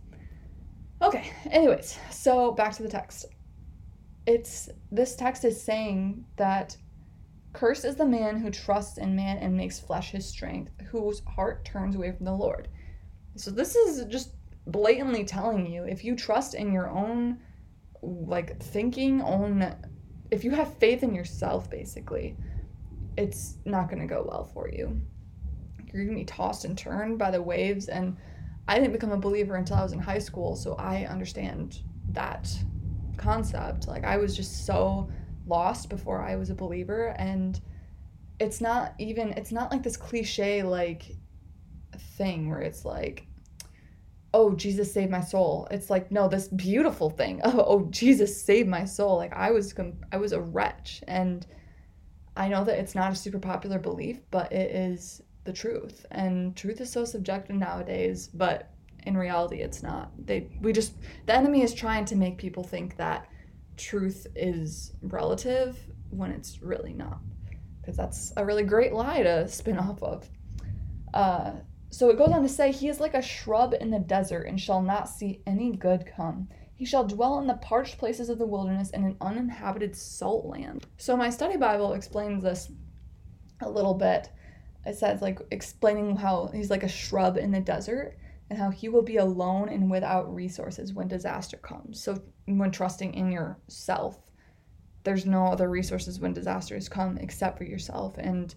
Okay, 1.02 1.31
anyways, 1.50 1.99
so 2.11 2.52
back 2.52 2.73
to 2.76 2.82
the 2.82 2.88
text. 2.88 3.26
It's 4.26 4.70
this 4.91 5.14
text 5.14 5.44
is 5.44 5.62
saying 5.62 6.25
that 6.37 6.75
cursed 7.52 7.84
is 7.84 7.96
the 7.96 8.06
man 8.06 8.38
who 8.38 8.50
trusts 8.50 8.96
in 8.96 9.14
man 9.14 9.37
and 9.37 9.55
makes 9.55 9.79
flesh 9.79 10.12
his 10.12 10.26
strength, 10.26 10.73
whose 10.91 11.20
heart 11.26 11.67
turns 11.67 11.96
away 11.96 12.12
from 12.12 12.25
the 12.25 12.32
Lord. 12.32 12.69
So 13.37 13.50
this 13.50 13.76
is 13.76 14.06
just 14.06 14.31
blatantly 14.69 15.25
telling 15.25 15.67
you 15.67 15.85
if 15.85 16.05
you 16.05 16.15
trust 16.15 16.55
in 16.55 16.73
your 16.73 16.88
own 16.88 17.38
like 18.03 18.61
thinking, 18.62 19.20
own 19.23 19.75
if 20.31 20.44
you 20.44 20.50
have 20.53 20.76
faith 20.79 21.03
in 21.03 21.15
yourself, 21.15 21.70
basically, 21.70 22.37
it's 23.17 23.56
not 23.65 23.88
going 23.88 24.00
to 24.00 24.06
go 24.06 24.25
well 24.29 24.44
for 24.44 24.69
you. 24.69 25.00
You're 25.93 26.05
going 26.05 26.17
to 26.17 26.20
be 26.20 26.25
tossed 26.25 26.65
and 26.65 26.76
turned 26.76 27.19
by 27.19 27.31
the 27.31 27.43
waves. 27.43 27.88
And 27.88 28.17
I 28.69 28.79
didn't 28.79 28.93
become 28.93 29.12
a 29.12 29.19
believer 29.19 29.56
until 29.56 29.76
I 29.76 29.82
was 29.82 29.93
in 29.93 29.99
high 29.99 30.19
school, 30.19 30.55
so 30.55 30.75
I 30.75 31.06
understand 31.06 31.81
that 32.11 32.49
concept. 33.17 33.88
Like, 33.88 34.05
I 34.05 34.19
was 34.19 34.37
just 34.37 34.67
so 34.67 35.09
lost 35.47 35.88
before 35.88 36.23
I 36.23 36.37
was 36.37 36.50
a 36.50 36.55
believer. 36.55 37.15
And 37.19 37.59
it's 38.38 38.61
not 38.61 38.94
even, 38.99 39.31
it's 39.31 39.50
not 39.50 39.73
like 39.73 39.82
this 39.82 39.97
cliche, 39.97 40.62
like, 40.62 41.17
thing 42.17 42.50
where 42.50 42.61
it's 42.61 42.85
like, 42.85 43.27
oh 44.34 44.54
jesus 44.54 44.92
saved 44.92 45.10
my 45.10 45.20
soul. 45.20 45.66
It's 45.70 45.90
like 45.90 46.10
no 46.10 46.28
this 46.28 46.48
beautiful 46.48 47.10
thing 47.10 47.40
oh, 47.44 47.64
oh 47.66 47.88
jesus 47.90 48.42
saved 48.42 48.69
my 48.69 48.84
soul. 48.84 49.16
Like 49.16 49.32
i 49.34 49.50
was 49.50 49.75
i 50.12 50.17
was 50.17 50.32
a 50.32 50.41
wretch. 50.41 51.03
And 51.08 51.46
i 52.36 52.48
know 52.48 52.64
that 52.64 52.79
it's 52.79 52.94
not 52.94 53.12
a 53.12 53.17
super 53.17 53.38
popular 53.38 53.79
belief 53.79 54.20
but 54.31 54.53
it 54.53 54.74
is 54.74 55.22
the 55.44 55.53
truth. 55.53 56.05
And 56.10 56.56
truth 56.56 56.81
is 56.81 56.91
so 56.91 57.05
subjective 57.05 57.56
nowadays 57.56 58.29
but 58.29 58.70
in 59.06 59.17
reality 59.17 59.60
it's 59.62 59.82
not. 59.82 60.10
They 60.26 60.48
we 60.60 60.72
just 60.72 60.94
the 61.26 61.34
enemy 61.34 61.62
is 61.62 61.74
trying 61.74 62.05
to 62.06 62.17
make 62.17 62.38
people 62.38 62.62
think 62.62 62.96
that 62.96 63.29
truth 63.76 64.26
is 64.36 64.93
relative 65.03 65.79
when 66.10 66.31
it's 66.31 66.62
really 66.62 66.93
not. 66.93 67.20
Because 67.81 67.96
that's 67.96 68.32
a 68.36 68.44
really 68.44 68.64
great 68.64 68.93
lie 68.93 69.22
to 69.22 69.48
spin 69.48 69.79
off 69.88 70.03
of. 70.03 70.29
Uh, 71.14 71.53
so 71.90 72.10
it 72.10 72.18
goes 72.18 72.30
on 72.30 72.42
to 72.42 72.48
say, 72.48 72.72
He 72.72 72.88
is 72.88 73.00
like 73.00 73.14
a 73.14 73.22
shrub 73.22 73.74
in 73.80 73.90
the 73.90 73.98
desert 73.98 74.42
and 74.42 74.60
shall 74.60 74.82
not 74.82 75.08
see 75.08 75.42
any 75.46 75.72
good 75.72 76.06
come. 76.06 76.48
He 76.74 76.84
shall 76.84 77.04
dwell 77.04 77.40
in 77.40 77.46
the 77.46 77.54
parched 77.54 77.98
places 77.98 78.28
of 78.28 78.38
the 78.38 78.46
wilderness 78.46 78.90
and 78.90 79.04
an 79.04 79.16
uninhabited 79.20 79.96
salt 79.96 80.46
land. 80.46 80.86
So 80.96 81.16
my 81.16 81.30
study 81.30 81.56
Bible 81.56 81.94
explains 81.94 82.42
this 82.42 82.70
a 83.60 83.68
little 83.68 83.94
bit. 83.94 84.30
It 84.86 84.96
says, 84.96 85.20
like, 85.20 85.40
explaining 85.50 86.14
how 86.16 86.50
he's 86.54 86.70
like 86.70 86.84
a 86.84 86.88
shrub 86.88 87.36
in 87.36 87.50
the 87.50 87.60
desert 87.60 88.16
and 88.48 88.58
how 88.58 88.70
he 88.70 88.88
will 88.88 89.02
be 89.02 89.16
alone 89.16 89.68
and 89.68 89.90
without 89.90 90.32
resources 90.32 90.92
when 90.92 91.08
disaster 91.08 91.56
comes. 91.56 92.00
So 92.00 92.22
when 92.46 92.70
trusting 92.70 93.12
in 93.12 93.32
yourself, 93.32 94.20
there's 95.04 95.26
no 95.26 95.46
other 95.46 95.68
resources 95.68 96.20
when 96.20 96.32
disasters 96.32 96.88
come 96.88 97.18
except 97.18 97.58
for 97.58 97.64
yourself. 97.64 98.16
And 98.18 98.54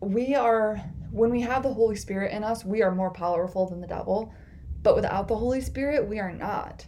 we 0.00 0.34
are 0.34 0.80
when 1.14 1.30
we 1.30 1.40
have 1.42 1.62
the 1.62 1.72
Holy 1.72 1.94
Spirit 1.94 2.32
in 2.32 2.42
us, 2.42 2.64
we 2.64 2.82
are 2.82 2.92
more 2.92 3.12
powerful 3.12 3.68
than 3.68 3.80
the 3.80 3.86
devil. 3.86 4.34
But 4.82 4.96
without 4.96 5.28
the 5.28 5.36
Holy 5.36 5.60
Spirit, 5.60 6.08
we 6.08 6.18
are 6.18 6.32
not. 6.32 6.84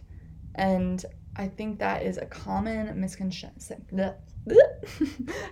And 0.55 1.03
I 1.37 1.47
think 1.47 1.79
that 1.79 2.03
is 2.03 2.17
a 2.17 2.25
common 2.25 2.99
misconception. 2.99 3.85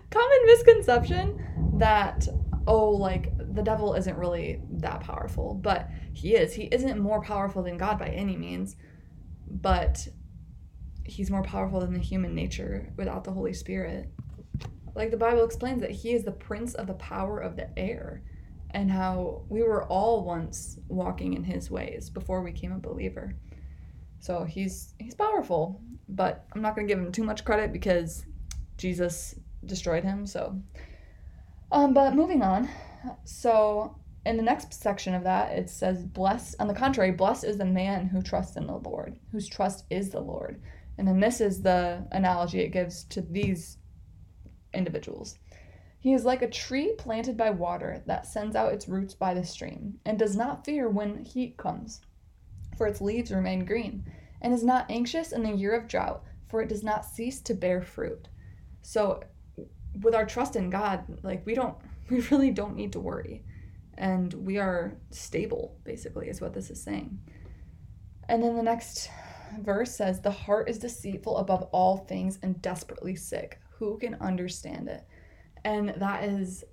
common 0.10 0.46
misconception 0.46 1.74
that 1.78 2.28
oh 2.68 2.90
like 2.90 3.32
the 3.54 3.62
devil 3.62 3.94
isn't 3.94 4.18
really 4.18 4.62
that 4.72 5.00
powerful, 5.00 5.54
but 5.54 5.90
he 6.12 6.36
is. 6.36 6.54
He 6.54 6.64
isn't 6.64 7.00
more 7.00 7.22
powerful 7.22 7.64
than 7.64 7.78
God 7.78 7.98
by 7.98 8.10
any 8.10 8.36
means, 8.36 8.76
but 9.50 10.06
he's 11.06 11.32
more 11.32 11.44
powerful 11.44 11.80
than 11.80 11.94
the 11.94 12.00
human 12.00 12.36
nature 12.36 12.92
without 12.98 13.24
the 13.24 13.32
Holy 13.32 13.54
Spirit. 13.54 14.10
Like 14.96 15.12
the 15.12 15.18
Bible 15.18 15.46
explains 15.46 15.80
that 15.80 15.92
he 15.92 16.14
is 16.14 16.26
the 16.26 16.32
prince 16.32 16.74
of 16.74 16.88
the 16.88 16.94
power 16.94 17.40
of 17.40 17.56
the 17.56 17.70
air 17.80 18.22
and 18.76 18.92
how 18.92 19.42
we 19.48 19.64
were 19.64 19.86
all 19.86 20.26
once 20.26 20.78
walking 20.90 21.34
in 21.34 21.46
his 21.46 21.72
ways 21.72 22.10
before 22.10 22.44
we 22.44 22.52
became 22.52 22.74
a 22.74 22.78
believer. 22.78 23.34
So 24.20 24.44
he's 24.44 24.94
he's 25.00 25.16
powerful, 25.16 25.82
but 26.10 26.46
I'm 26.54 26.62
not 26.62 26.76
going 26.76 26.86
to 26.86 26.94
give 26.94 27.02
him 27.02 27.12
too 27.12 27.24
much 27.24 27.46
credit 27.46 27.72
because 27.72 28.26
Jesus 28.78 29.34
destroyed 29.66 30.04
him, 30.04 30.28
so 30.28 30.60
um 31.72 31.94
but 31.94 32.16
moving 32.16 32.44
on. 32.44 32.70
So 33.24 33.96
in 34.26 34.36
the 34.36 34.44
next 34.44 34.74
section 34.74 35.14
of 35.14 35.24
that, 35.24 35.54
it 35.58 35.70
says, 35.70 36.04
Blessed, 36.04 36.56
on 36.60 36.68
the 36.68 36.74
contrary, 36.74 37.12
blessed 37.12 37.46
is 37.46 37.58
the 37.58 37.66
man 37.66 38.08
who 38.08 38.22
trusts 38.22 38.58
in 38.58 38.68
the 38.68 38.78
Lord, 38.78 39.18
whose 39.32 39.48
trust 39.48 39.86
is 39.90 40.10
the 40.10 40.20
Lord. 40.20 40.62
And 40.98 41.08
then 41.08 41.20
this 41.20 41.40
is 41.40 41.62
the 41.62 42.06
analogy 42.12 42.60
it 42.60 42.70
gives 42.70 43.04
to 43.06 43.22
these 43.22 43.78
individuals. 44.74 45.38
He 46.06 46.14
is 46.14 46.24
like 46.24 46.44
a 46.44 46.48
tree 46.48 46.94
planted 47.00 47.36
by 47.36 47.50
water 47.50 48.04
that 48.06 48.28
sends 48.28 48.56
out 48.56 48.72
its 48.72 48.88
roots 48.88 49.16
by 49.16 49.34
the 49.34 49.44
stream, 49.44 50.00
and 50.06 50.20
does 50.20 50.36
not 50.36 50.64
fear 50.64 50.88
when 50.88 51.26
heat 51.26 51.58
comes, 51.58 52.00
for 52.78 52.86
its 52.86 53.02
leaves 53.02 53.32
remain 53.32 53.66
green, 53.66 54.06
and 54.40 54.54
is 54.54 54.64
not 54.64 54.86
anxious 54.92 55.32
in 55.32 55.42
the 55.42 55.56
year 55.56 55.74
of 55.74 55.88
drought, 55.88 56.24
for 56.48 56.62
it 56.62 56.70
does 56.70 56.84
not 56.84 57.06
cease 57.06 57.42
to 57.42 57.56
bear 57.56 57.82
fruit. 57.82 58.28
So, 58.84 59.24
with 60.00 60.14
our 60.14 60.28
trust 60.28 60.56
in 60.56 60.70
God, 60.70 61.04
like 61.24 61.44
we 61.44 61.56
don't, 61.56 61.76
we 62.12 62.20
really 62.30 62.52
don't 62.52 62.76
need 62.76 62.92
to 62.92 63.00
worry. 63.00 63.44
And 63.98 64.32
we 64.32 64.60
are 64.60 65.00
stable, 65.10 65.76
basically, 65.86 66.30
is 66.30 66.40
what 66.40 66.54
this 66.54 66.70
is 66.70 66.84
saying. 66.84 67.18
And 68.30 68.44
then 68.44 68.56
the 68.56 68.62
next 68.62 69.10
verse 69.60 69.96
says, 69.96 70.22
The 70.22 70.30
heart 70.30 70.70
is 70.70 70.78
deceitful 70.78 71.38
above 71.38 71.64
all 71.72 71.98
things 71.98 72.38
and 72.44 72.62
desperately 72.62 73.16
sick. 73.16 73.60
Who 73.80 73.98
can 73.98 74.14
understand 74.22 74.88
it? 74.88 75.04
And 75.66 75.90
that 75.98 76.24
is, 76.24 76.64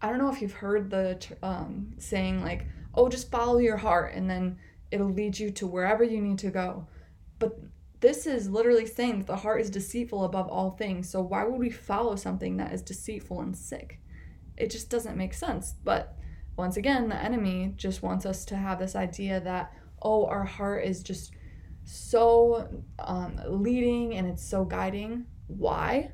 I 0.00 0.08
don't 0.08 0.18
know 0.18 0.32
if 0.32 0.40
you've 0.40 0.52
heard 0.52 0.90
the 0.90 1.18
um, 1.42 1.92
saying, 1.98 2.42
like, 2.42 2.66
oh, 2.94 3.08
just 3.08 3.30
follow 3.30 3.58
your 3.58 3.76
heart 3.76 4.14
and 4.14 4.30
then 4.30 4.56
it'll 4.92 5.10
lead 5.10 5.38
you 5.38 5.50
to 5.50 5.66
wherever 5.66 6.04
you 6.04 6.20
need 6.20 6.38
to 6.38 6.50
go. 6.50 6.86
But 7.40 7.58
this 8.00 8.26
is 8.26 8.48
literally 8.48 8.86
saying 8.86 9.18
that 9.18 9.26
the 9.26 9.36
heart 9.36 9.60
is 9.60 9.70
deceitful 9.70 10.24
above 10.24 10.48
all 10.48 10.70
things. 10.70 11.10
So 11.10 11.20
why 11.20 11.44
would 11.44 11.58
we 11.58 11.68
follow 11.68 12.14
something 12.14 12.56
that 12.58 12.72
is 12.72 12.80
deceitful 12.80 13.40
and 13.40 13.56
sick? 13.56 14.00
It 14.56 14.70
just 14.70 14.88
doesn't 14.88 15.16
make 15.16 15.34
sense. 15.34 15.74
But 15.82 16.16
once 16.56 16.76
again, 16.76 17.08
the 17.08 17.16
enemy 17.16 17.74
just 17.76 18.04
wants 18.04 18.24
us 18.24 18.44
to 18.46 18.56
have 18.56 18.78
this 18.78 18.94
idea 18.94 19.40
that, 19.40 19.72
oh, 20.00 20.26
our 20.26 20.44
heart 20.44 20.84
is 20.84 21.02
just 21.02 21.32
so 21.84 22.68
um, 23.00 23.40
leading 23.48 24.14
and 24.14 24.28
it's 24.28 24.48
so 24.48 24.64
guiding. 24.64 25.26
Why? 25.48 26.12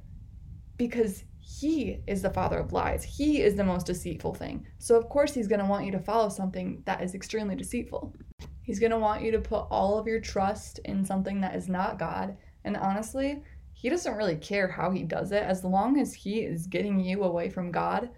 Because 0.78 1.24
he 1.46 2.00
is 2.06 2.22
the 2.22 2.30
father 2.30 2.58
of 2.58 2.72
lies. 2.72 3.04
He 3.04 3.42
is 3.42 3.54
the 3.54 3.64
most 3.64 3.86
deceitful 3.86 4.34
thing. 4.34 4.66
So, 4.78 4.96
of 4.96 5.08
course, 5.08 5.34
he's 5.34 5.46
going 5.46 5.60
to 5.60 5.66
want 5.66 5.84
you 5.84 5.92
to 5.92 5.98
follow 5.98 6.30
something 6.30 6.82
that 6.86 7.02
is 7.02 7.14
extremely 7.14 7.54
deceitful. 7.54 8.14
He's 8.62 8.80
going 8.80 8.92
to 8.92 8.98
want 8.98 9.22
you 9.22 9.30
to 9.32 9.38
put 9.38 9.66
all 9.70 9.98
of 9.98 10.06
your 10.06 10.20
trust 10.20 10.80
in 10.86 11.04
something 11.04 11.40
that 11.42 11.54
is 11.54 11.68
not 11.68 11.98
God. 11.98 12.36
And 12.64 12.76
honestly, 12.76 13.42
he 13.74 13.90
doesn't 13.90 14.16
really 14.16 14.36
care 14.36 14.68
how 14.68 14.90
he 14.90 15.02
does 15.02 15.32
it. 15.32 15.42
As 15.42 15.64
long 15.64 16.00
as 16.00 16.14
he 16.14 16.40
is 16.40 16.66
getting 16.66 16.98
you 16.98 17.24
away 17.24 17.50
from 17.50 17.70
God, 17.70 18.08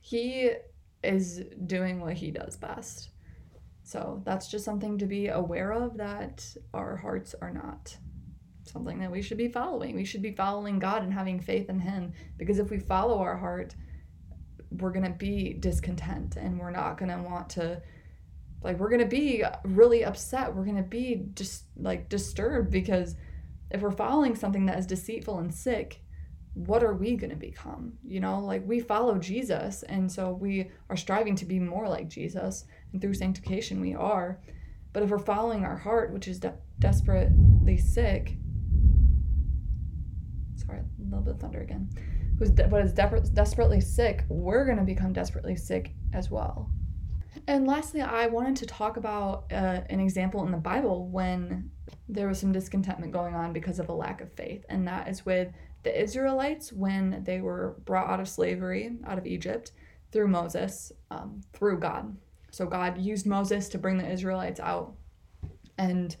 he 0.00 0.52
is 1.02 1.42
doing 1.66 2.00
what 2.00 2.14
he 2.14 2.30
does 2.30 2.56
best. 2.56 3.10
So 3.82 4.22
that's 4.24 4.48
just 4.48 4.64
something 4.64 4.96
to 4.98 5.06
be 5.06 5.28
aware 5.28 5.72
of 5.72 5.98
that 5.98 6.46
our 6.72 6.96
hearts 6.96 7.34
are 7.42 7.52
not 7.52 7.96
something 8.70 8.98
that 9.00 9.10
we 9.10 9.22
should 9.22 9.38
be 9.38 9.48
following. 9.48 9.94
We 9.94 10.04
should 10.04 10.22
be 10.22 10.32
following 10.32 10.78
God 10.78 11.02
and 11.02 11.12
having 11.12 11.40
faith 11.40 11.68
in 11.68 11.80
Him 11.80 12.12
because 12.38 12.58
if 12.58 12.70
we 12.70 12.78
follow 12.78 13.18
our 13.18 13.36
heart, 13.36 13.74
we're 14.70 14.92
going 14.92 15.04
to 15.04 15.10
be 15.10 15.54
discontent 15.54 16.36
and 16.36 16.58
we're 16.58 16.70
not 16.70 16.96
going 16.96 17.10
to 17.10 17.22
want 17.22 17.50
to 17.50 17.82
like 18.62 18.78
we're 18.78 18.90
going 18.90 19.00
to 19.00 19.06
be 19.06 19.42
really 19.64 20.04
upset. 20.04 20.54
We're 20.54 20.64
going 20.64 20.76
to 20.76 20.82
be 20.82 21.26
just 21.34 21.64
like 21.76 22.08
disturbed 22.08 22.70
because 22.70 23.16
if 23.70 23.80
we're 23.80 23.90
following 23.90 24.34
something 24.34 24.66
that 24.66 24.78
is 24.78 24.86
deceitful 24.86 25.38
and 25.38 25.52
sick, 25.52 26.02
what 26.54 26.82
are 26.82 26.94
we 26.94 27.16
going 27.16 27.30
to 27.30 27.36
become? 27.36 27.94
You 28.04 28.20
know, 28.20 28.40
like 28.40 28.66
we 28.66 28.80
follow 28.80 29.18
Jesus, 29.18 29.82
and 29.84 30.10
so 30.10 30.32
we 30.32 30.70
are 30.88 30.96
striving 30.96 31.36
to 31.36 31.44
be 31.44 31.60
more 31.60 31.88
like 31.88 32.08
Jesus, 32.08 32.64
and 32.92 33.00
through 33.00 33.14
sanctification 33.14 33.80
we 33.80 33.94
are. 33.94 34.40
But 34.92 35.04
if 35.04 35.10
we're 35.10 35.18
following 35.18 35.64
our 35.64 35.76
heart, 35.76 36.12
which 36.12 36.26
is 36.26 36.40
de- 36.40 36.58
desperately 36.80 37.78
sick, 37.78 38.36
sorry, 40.70 40.82
a 40.82 41.04
little 41.04 41.20
bit 41.20 41.34
of 41.34 41.40
thunder 41.40 41.60
again, 41.60 41.88
who's 42.38 42.50
de- 42.50 42.68
what 42.68 42.82
is 42.82 42.92
de- 42.92 43.30
desperately 43.32 43.80
sick, 43.80 44.24
we're 44.28 44.64
going 44.64 44.78
to 44.78 44.84
become 44.84 45.12
desperately 45.12 45.56
sick 45.56 45.92
as 46.12 46.30
well. 46.30 46.70
And 47.46 47.66
lastly, 47.66 48.00
I 48.00 48.26
wanted 48.26 48.56
to 48.56 48.66
talk 48.66 48.96
about 48.96 49.44
uh, 49.52 49.80
an 49.88 50.00
example 50.00 50.44
in 50.44 50.52
the 50.52 50.58
Bible 50.58 51.08
when 51.08 51.70
there 52.08 52.28
was 52.28 52.38
some 52.38 52.52
discontentment 52.52 53.12
going 53.12 53.34
on 53.34 53.52
because 53.52 53.78
of 53.78 53.88
a 53.88 53.92
lack 53.92 54.20
of 54.20 54.32
faith, 54.32 54.64
and 54.68 54.86
that 54.86 55.08
is 55.08 55.24
with 55.24 55.48
the 55.82 56.00
Israelites 56.00 56.72
when 56.72 57.22
they 57.24 57.40
were 57.40 57.76
brought 57.84 58.10
out 58.10 58.20
of 58.20 58.28
slavery, 58.28 58.98
out 59.06 59.18
of 59.18 59.26
Egypt, 59.26 59.72
through 60.12 60.28
Moses, 60.28 60.92
um, 61.10 61.40
through 61.52 61.78
God. 61.78 62.16
So 62.50 62.66
God 62.66 62.98
used 62.98 63.26
Moses 63.26 63.68
to 63.70 63.78
bring 63.78 63.96
the 63.96 64.10
Israelites 64.10 64.60
out. 64.60 64.94
And 65.78 66.16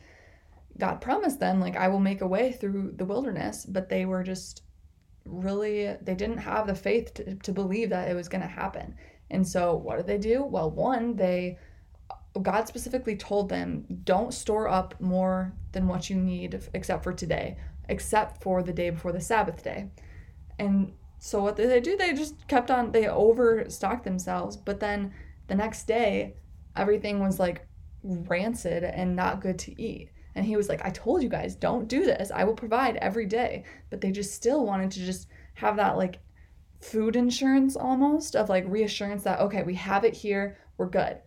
God 0.80 1.00
promised 1.00 1.38
them, 1.40 1.60
like, 1.60 1.76
I 1.76 1.88
will 1.88 2.00
make 2.00 2.20
a 2.20 2.26
way 2.26 2.52
through 2.52 2.94
the 2.96 3.04
wilderness, 3.04 3.66
but 3.66 3.88
they 3.88 4.04
were 4.04 4.24
just 4.24 4.62
really, 5.24 5.96
they 6.02 6.14
didn't 6.14 6.38
have 6.38 6.66
the 6.66 6.74
faith 6.74 7.14
to, 7.14 7.36
to 7.36 7.52
believe 7.52 7.90
that 7.90 8.10
it 8.10 8.14
was 8.14 8.28
going 8.28 8.42
to 8.42 8.48
happen. 8.48 8.96
And 9.30 9.46
so 9.46 9.76
what 9.76 9.96
did 9.96 10.06
they 10.06 10.18
do? 10.18 10.42
Well, 10.42 10.70
one, 10.70 11.14
they, 11.16 11.58
God 12.42 12.66
specifically 12.66 13.16
told 13.16 13.48
them, 13.48 13.84
don't 14.04 14.34
store 14.34 14.68
up 14.68 15.00
more 15.00 15.52
than 15.72 15.86
what 15.86 16.10
you 16.10 16.16
need 16.16 16.60
except 16.74 17.04
for 17.04 17.12
today 17.12 17.56
except 17.90 18.40
for 18.42 18.62
the 18.62 18.72
day 18.72 18.88
before 18.88 19.12
the 19.12 19.20
Sabbath 19.20 19.62
day. 19.62 19.90
And 20.58 20.92
so 21.18 21.42
what 21.42 21.56
did 21.56 21.68
they 21.70 21.80
do? 21.80 21.96
They 21.96 22.14
just 22.14 22.46
kept 22.48 22.70
on, 22.70 22.92
they 22.92 23.08
overstocked 23.08 24.04
themselves. 24.04 24.56
But 24.56 24.80
then 24.80 25.12
the 25.48 25.56
next 25.56 25.86
day, 25.86 26.36
everything 26.76 27.18
was 27.18 27.38
like 27.38 27.66
rancid 28.02 28.84
and 28.84 29.16
not 29.16 29.40
good 29.40 29.58
to 29.60 29.82
eat. 29.82 30.10
And 30.34 30.44
he 30.44 30.56
was 30.56 30.68
like, 30.68 30.84
I 30.84 30.90
told 30.90 31.22
you 31.22 31.28
guys, 31.28 31.54
don't 31.54 31.88
do 31.88 32.04
this. 32.04 32.30
I 32.30 32.44
will 32.44 32.54
provide 32.54 32.96
every 32.96 33.26
day. 33.26 33.64
But 33.90 34.00
they 34.00 34.10
just 34.10 34.34
still 34.34 34.64
wanted 34.64 34.90
to 34.92 35.00
just 35.00 35.28
have 35.54 35.76
that 35.76 35.96
like 35.96 36.20
food 36.80 37.16
insurance 37.16 37.76
almost 37.76 38.36
of 38.36 38.48
like 38.48 38.64
reassurance 38.66 39.24
that, 39.24 39.40
okay, 39.40 39.62
we 39.62 39.74
have 39.74 40.04
it 40.04 40.14
here, 40.14 40.58
we're 40.78 40.86
good. 40.86 41.18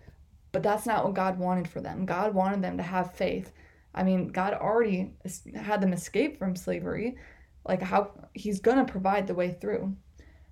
But 0.52 0.64
that's 0.64 0.86
not 0.86 1.04
what 1.04 1.16
God 1.16 1.38
wanted 1.38 1.68
for 1.68 1.82
them. 1.82 2.06
God 2.06 2.34
wanted 2.34 2.62
them 2.62 2.78
to 2.78 2.84
have 2.84 3.14
faith 3.14 3.52
I 3.96 4.04
mean, 4.04 4.30
God 4.30 4.54
already 4.54 5.14
had 5.56 5.82
them 5.82 5.94
escape 5.94 6.40
from 6.40 6.56
slavery. 6.56 7.18
Like, 7.66 7.82
how 7.82 8.12
He's 8.34 8.60
going 8.60 8.84
to 8.84 8.92
provide 8.92 9.28
the 9.28 9.36
way 9.36 9.52
through. 9.52 9.96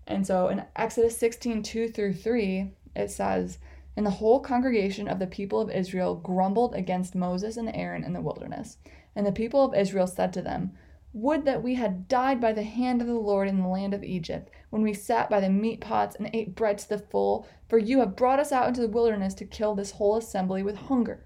And 0.07 0.25
so 0.25 0.49
in 0.49 0.63
Exodus 0.75 1.17
16 1.17 1.63
2 1.63 1.89
through 1.89 2.13
3, 2.13 2.71
it 2.95 3.11
says, 3.11 3.57
And 3.97 4.05
the 4.05 4.11
whole 4.11 4.39
congregation 4.39 5.07
of 5.07 5.19
the 5.19 5.27
people 5.27 5.59
of 5.59 5.69
Israel 5.69 6.15
grumbled 6.15 6.75
against 6.75 7.15
Moses 7.15 7.57
and 7.57 7.69
Aaron 7.75 8.03
in 8.03 8.13
the 8.13 8.21
wilderness. 8.21 8.77
And 9.15 9.25
the 9.25 9.31
people 9.31 9.63
of 9.63 9.75
Israel 9.75 10.07
said 10.07 10.31
to 10.33 10.41
them, 10.41 10.71
Would 11.13 11.45
that 11.45 11.61
we 11.61 11.75
had 11.75 12.07
died 12.07 12.39
by 12.39 12.53
the 12.53 12.63
hand 12.63 13.01
of 13.01 13.07
the 13.07 13.13
Lord 13.13 13.47
in 13.47 13.61
the 13.61 13.67
land 13.67 13.93
of 13.93 14.03
Egypt, 14.03 14.49
when 14.69 14.81
we 14.81 14.93
sat 14.93 15.29
by 15.29 15.41
the 15.41 15.49
meat 15.49 15.81
pots 15.81 16.15
and 16.15 16.29
ate 16.33 16.55
bread 16.55 16.77
to 16.79 16.89
the 16.89 16.99
full, 16.99 17.45
for 17.67 17.77
you 17.77 17.99
have 17.99 18.15
brought 18.15 18.39
us 18.39 18.51
out 18.51 18.69
into 18.69 18.81
the 18.81 18.87
wilderness 18.87 19.33
to 19.35 19.45
kill 19.45 19.75
this 19.75 19.91
whole 19.91 20.15
assembly 20.15 20.63
with 20.63 20.77
hunger. 20.77 21.25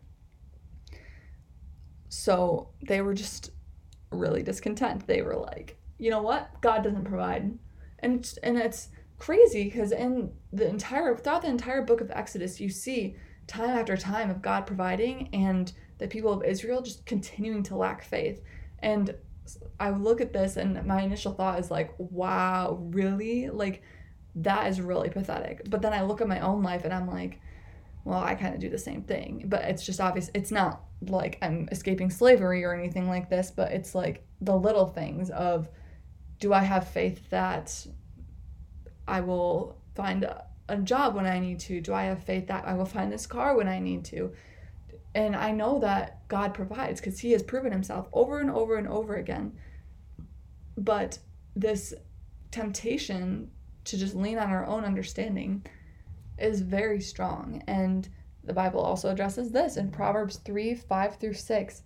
So 2.09 2.69
they 2.81 3.01
were 3.01 3.13
just 3.13 3.51
really 4.11 4.41
discontent. 4.41 5.05
They 5.05 5.21
were 5.21 5.35
like, 5.35 5.77
you 5.97 6.09
know 6.09 6.21
what? 6.21 6.49
God 6.61 6.83
doesn't 6.83 7.05
provide. 7.05 7.57
And 7.99 8.33
and 8.43 8.57
it's 8.57 8.89
crazy 9.17 9.65
because 9.65 9.91
in 9.91 10.31
the 10.51 10.67
entire 10.67 11.15
throughout 11.15 11.41
the 11.41 11.47
entire 11.47 11.81
book 11.81 12.01
of 12.01 12.11
Exodus, 12.11 12.59
you 12.59 12.69
see 12.69 13.15
time 13.47 13.69
after 13.71 13.95
time 13.95 14.29
of 14.29 14.41
God 14.41 14.65
providing 14.65 15.29
and 15.33 15.71
the 15.97 16.07
people 16.07 16.33
of 16.33 16.43
Israel 16.43 16.81
just 16.81 17.05
continuing 17.05 17.63
to 17.63 17.75
lack 17.75 18.03
faith. 18.03 18.41
And 18.79 19.15
I 19.79 19.91
look 19.91 20.21
at 20.21 20.33
this 20.33 20.57
and 20.57 20.85
my 20.85 21.01
initial 21.01 21.33
thought 21.33 21.59
is 21.59 21.71
like, 21.71 21.93
wow, 21.97 22.79
really? 22.81 23.49
Like 23.49 23.81
that 24.35 24.67
is 24.67 24.81
really 24.81 25.09
pathetic. 25.09 25.69
But 25.69 25.81
then 25.81 25.93
I 25.93 26.01
look 26.01 26.21
at 26.21 26.27
my 26.27 26.39
own 26.39 26.63
life 26.63 26.83
and 26.83 26.93
I'm 26.93 27.07
like, 27.07 27.39
well, 28.03 28.19
I 28.19 28.35
kind 28.35 28.53
of 28.53 28.59
do 28.59 28.69
the 28.69 28.77
same 28.77 29.03
thing. 29.03 29.45
But 29.47 29.63
it's 29.63 29.85
just 29.85 30.01
obvious 30.01 30.29
it's 30.33 30.51
not 30.51 30.83
like 31.01 31.37
I'm 31.41 31.69
escaping 31.71 32.09
slavery 32.09 32.63
or 32.63 32.73
anything 32.73 33.07
like 33.07 33.29
this, 33.29 33.51
but 33.51 33.71
it's 33.71 33.95
like 33.95 34.25
the 34.41 34.55
little 34.55 34.87
things 34.87 35.29
of 35.29 35.69
do 36.39 36.53
I 36.53 36.61
have 36.61 36.87
faith 36.89 37.29
that 37.29 37.85
I 39.07 39.21
will 39.21 39.77
find 39.95 40.23
a, 40.23 40.45
a 40.69 40.77
job 40.77 41.15
when 41.15 41.25
I 41.25 41.39
need 41.39 41.59
to? 41.61 41.81
Do 41.81 41.93
I 41.93 42.03
have 42.03 42.23
faith 42.23 42.47
that 42.47 42.65
I 42.65 42.73
will 42.73 42.85
find 42.85 43.11
this 43.11 43.27
car 43.27 43.55
when 43.55 43.67
I 43.67 43.79
need 43.79 44.05
to? 44.05 44.33
And 45.13 45.35
I 45.35 45.51
know 45.51 45.79
that 45.79 46.27
God 46.27 46.53
provides 46.53 46.99
because 46.99 47.19
He 47.19 47.31
has 47.31 47.43
proven 47.43 47.71
Himself 47.71 48.07
over 48.11 48.39
and 48.39 48.49
over 48.49 48.77
and 48.77 48.87
over 48.87 49.15
again. 49.15 49.53
But 50.77 51.19
this 51.55 51.93
temptation 52.51 53.49
to 53.85 53.97
just 53.97 54.15
lean 54.15 54.37
on 54.37 54.49
our 54.49 54.65
own 54.65 54.83
understanding 54.83 55.65
is 56.37 56.61
very 56.61 56.99
strong. 56.99 57.63
And 57.67 58.07
the 58.43 58.53
Bible 58.53 58.81
also 58.81 59.09
addresses 59.09 59.51
this 59.51 59.77
in 59.77 59.91
Proverbs 59.91 60.37
3 60.37 60.75
5 60.75 61.15
through 61.17 61.33
6. 61.33 61.83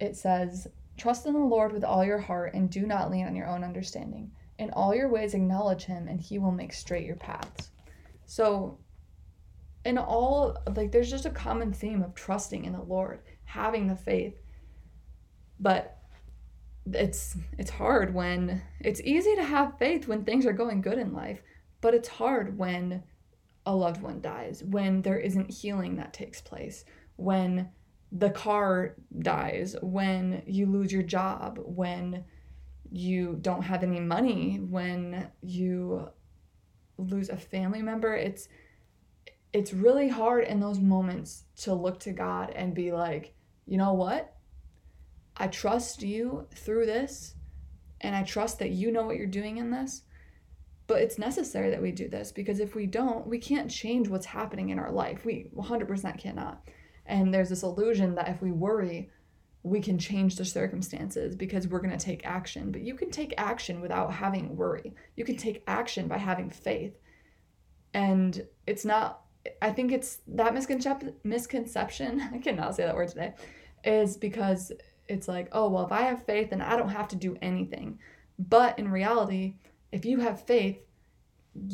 It 0.00 0.16
says, 0.16 0.68
Trust 0.96 1.26
in 1.26 1.32
the 1.32 1.38
Lord 1.38 1.72
with 1.72 1.84
all 1.84 2.04
your 2.04 2.18
heart 2.18 2.54
and 2.54 2.68
do 2.68 2.86
not 2.86 3.10
lean 3.10 3.26
on 3.26 3.36
your 3.36 3.46
own 3.46 3.64
understanding. 3.64 4.30
In 4.58 4.70
all 4.70 4.94
your 4.94 5.08
ways, 5.08 5.34
acknowledge 5.34 5.84
him, 5.84 6.08
and 6.08 6.20
he 6.20 6.38
will 6.38 6.50
make 6.50 6.72
straight 6.72 7.06
your 7.06 7.16
paths. 7.16 7.70
So, 8.26 8.78
in 9.84 9.96
all 9.96 10.56
like 10.76 10.92
there's 10.92 11.10
just 11.10 11.26
a 11.26 11.30
common 11.30 11.72
theme 11.72 12.02
of 12.02 12.14
trusting 12.14 12.64
in 12.64 12.72
the 12.72 12.82
Lord, 12.82 13.22
having 13.44 13.86
the 13.86 13.96
faith. 13.96 14.34
But 15.60 15.98
it's 16.92 17.36
it's 17.58 17.70
hard 17.70 18.14
when 18.14 18.62
it's 18.80 19.00
easy 19.02 19.34
to 19.36 19.44
have 19.44 19.78
faith 19.78 20.08
when 20.08 20.24
things 20.24 20.46
are 20.46 20.52
going 20.52 20.80
good 20.80 20.98
in 20.98 21.12
life, 21.12 21.40
but 21.80 21.94
it's 21.94 22.08
hard 22.08 22.58
when 22.58 23.02
a 23.66 23.74
loved 23.74 24.02
one 24.02 24.20
dies, 24.20 24.64
when 24.64 25.02
there 25.02 25.18
isn't 25.18 25.50
healing 25.50 25.96
that 25.96 26.12
takes 26.12 26.40
place, 26.40 26.84
when 27.16 27.68
the 28.12 28.30
car 28.30 28.96
dies, 29.20 29.76
when 29.82 30.42
you 30.46 30.66
lose 30.66 30.90
your 30.90 31.02
job, 31.02 31.58
when 31.62 32.24
you 32.90 33.38
don't 33.40 33.62
have 33.62 33.82
any 33.82 34.00
money, 34.00 34.58
when 34.68 35.30
you 35.42 36.08
lose 36.98 37.28
a 37.28 37.36
family 37.36 37.82
member. 37.82 38.14
It's 38.14 38.48
it's 39.52 39.72
really 39.72 40.08
hard 40.08 40.44
in 40.44 40.60
those 40.60 40.78
moments 40.78 41.44
to 41.56 41.72
look 41.72 42.00
to 42.00 42.12
God 42.12 42.50
and 42.50 42.74
be 42.74 42.92
like, 42.92 43.34
you 43.66 43.78
know 43.78 43.94
what? 43.94 44.34
I 45.36 45.46
trust 45.46 46.02
you 46.02 46.46
through 46.54 46.86
this, 46.86 47.34
and 48.00 48.14
I 48.14 48.24
trust 48.24 48.58
that 48.58 48.70
you 48.70 48.92
know 48.92 49.04
what 49.04 49.16
you're 49.16 49.26
doing 49.26 49.56
in 49.56 49.70
this. 49.70 50.02
But 50.86 51.02
it's 51.02 51.18
necessary 51.18 51.70
that 51.70 51.82
we 51.82 51.92
do 51.92 52.08
this 52.08 52.32
because 52.32 52.60
if 52.60 52.74
we 52.74 52.86
don't, 52.86 53.26
we 53.26 53.38
can't 53.38 53.70
change 53.70 54.08
what's 54.08 54.26
happening 54.26 54.70
in 54.70 54.78
our 54.78 54.90
life. 54.90 55.24
We 55.24 55.50
100% 55.54 56.18
cannot. 56.18 56.66
And 57.04 57.32
there's 57.32 57.50
this 57.50 57.62
illusion 57.62 58.14
that 58.14 58.28
if 58.28 58.40
we 58.40 58.52
worry, 58.52 59.10
we 59.62 59.80
can 59.80 59.98
change 59.98 60.36
the 60.36 60.44
circumstances 60.44 61.34
because 61.34 61.66
we're 61.66 61.80
going 61.80 61.96
to 61.96 62.04
take 62.04 62.24
action. 62.24 62.70
But 62.70 62.82
you 62.82 62.94
can 62.94 63.10
take 63.10 63.34
action 63.36 63.80
without 63.80 64.12
having 64.12 64.56
worry. 64.56 64.94
You 65.16 65.24
can 65.24 65.36
take 65.36 65.62
action 65.66 66.08
by 66.08 66.18
having 66.18 66.50
faith. 66.50 66.94
And 67.94 68.46
it's 68.66 68.84
not, 68.84 69.22
I 69.60 69.70
think 69.70 69.92
it's 69.92 70.18
that 70.28 70.54
misconception, 70.54 71.14
misconception, 71.24 72.20
I 72.32 72.38
cannot 72.38 72.76
say 72.76 72.84
that 72.84 72.94
word 72.94 73.08
today, 73.08 73.34
is 73.84 74.16
because 74.16 74.72
it's 75.08 75.28
like, 75.28 75.48
oh, 75.52 75.68
well, 75.68 75.86
if 75.86 75.92
I 75.92 76.02
have 76.02 76.24
faith, 76.24 76.50
then 76.50 76.60
I 76.60 76.76
don't 76.76 76.90
have 76.90 77.08
to 77.08 77.16
do 77.16 77.36
anything. 77.42 77.98
But 78.38 78.78
in 78.78 78.90
reality, 78.90 79.54
if 79.90 80.04
you 80.04 80.20
have 80.20 80.44
faith, 80.44 80.78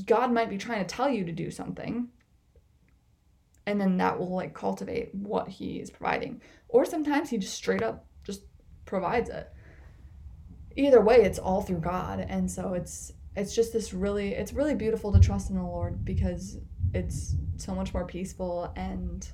God 0.06 0.32
might 0.32 0.48
be 0.48 0.56
trying 0.56 0.84
to 0.84 0.94
tell 0.94 1.10
you 1.10 1.24
to 1.24 1.32
do 1.32 1.50
something. 1.50 2.08
And 3.66 3.80
then 3.80 3.96
that 3.98 4.18
will 4.18 4.34
like 4.34 4.54
cultivate 4.54 5.14
what 5.14 5.48
he 5.48 5.76
is 5.80 5.90
providing. 5.90 6.40
Or 6.68 6.84
sometimes 6.84 7.30
he 7.30 7.38
just 7.38 7.54
straight 7.54 7.82
up 7.82 8.06
just 8.24 8.42
provides 8.84 9.30
it. 9.30 9.50
Either 10.76 11.00
way, 11.00 11.22
it's 11.22 11.38
all 11.38 11.62
through 11.62 11.78
God. 11.78 12.20
And 12.28 12.50
so 12.50 12.74
it's 12.74 13.12
it's 13.36 13.54
just 13.54 13.72
this 13.72 13.92
really 13.92 14.34
it's 14.34 14.52
really 14.52 14.74
beautiful 14.74 15.12
to 15.12 15.20
trust 15.20 15.50
in 15.50 15.56
the 15.56 15.62
Lord 15.62 16.04
because 16.04 16.58
it's 16.92 17.34
so 17.56 17.74
much 17.74 17.92
more 17.92 18.06
peaceful 18.06 18.72
and 18.76 19.28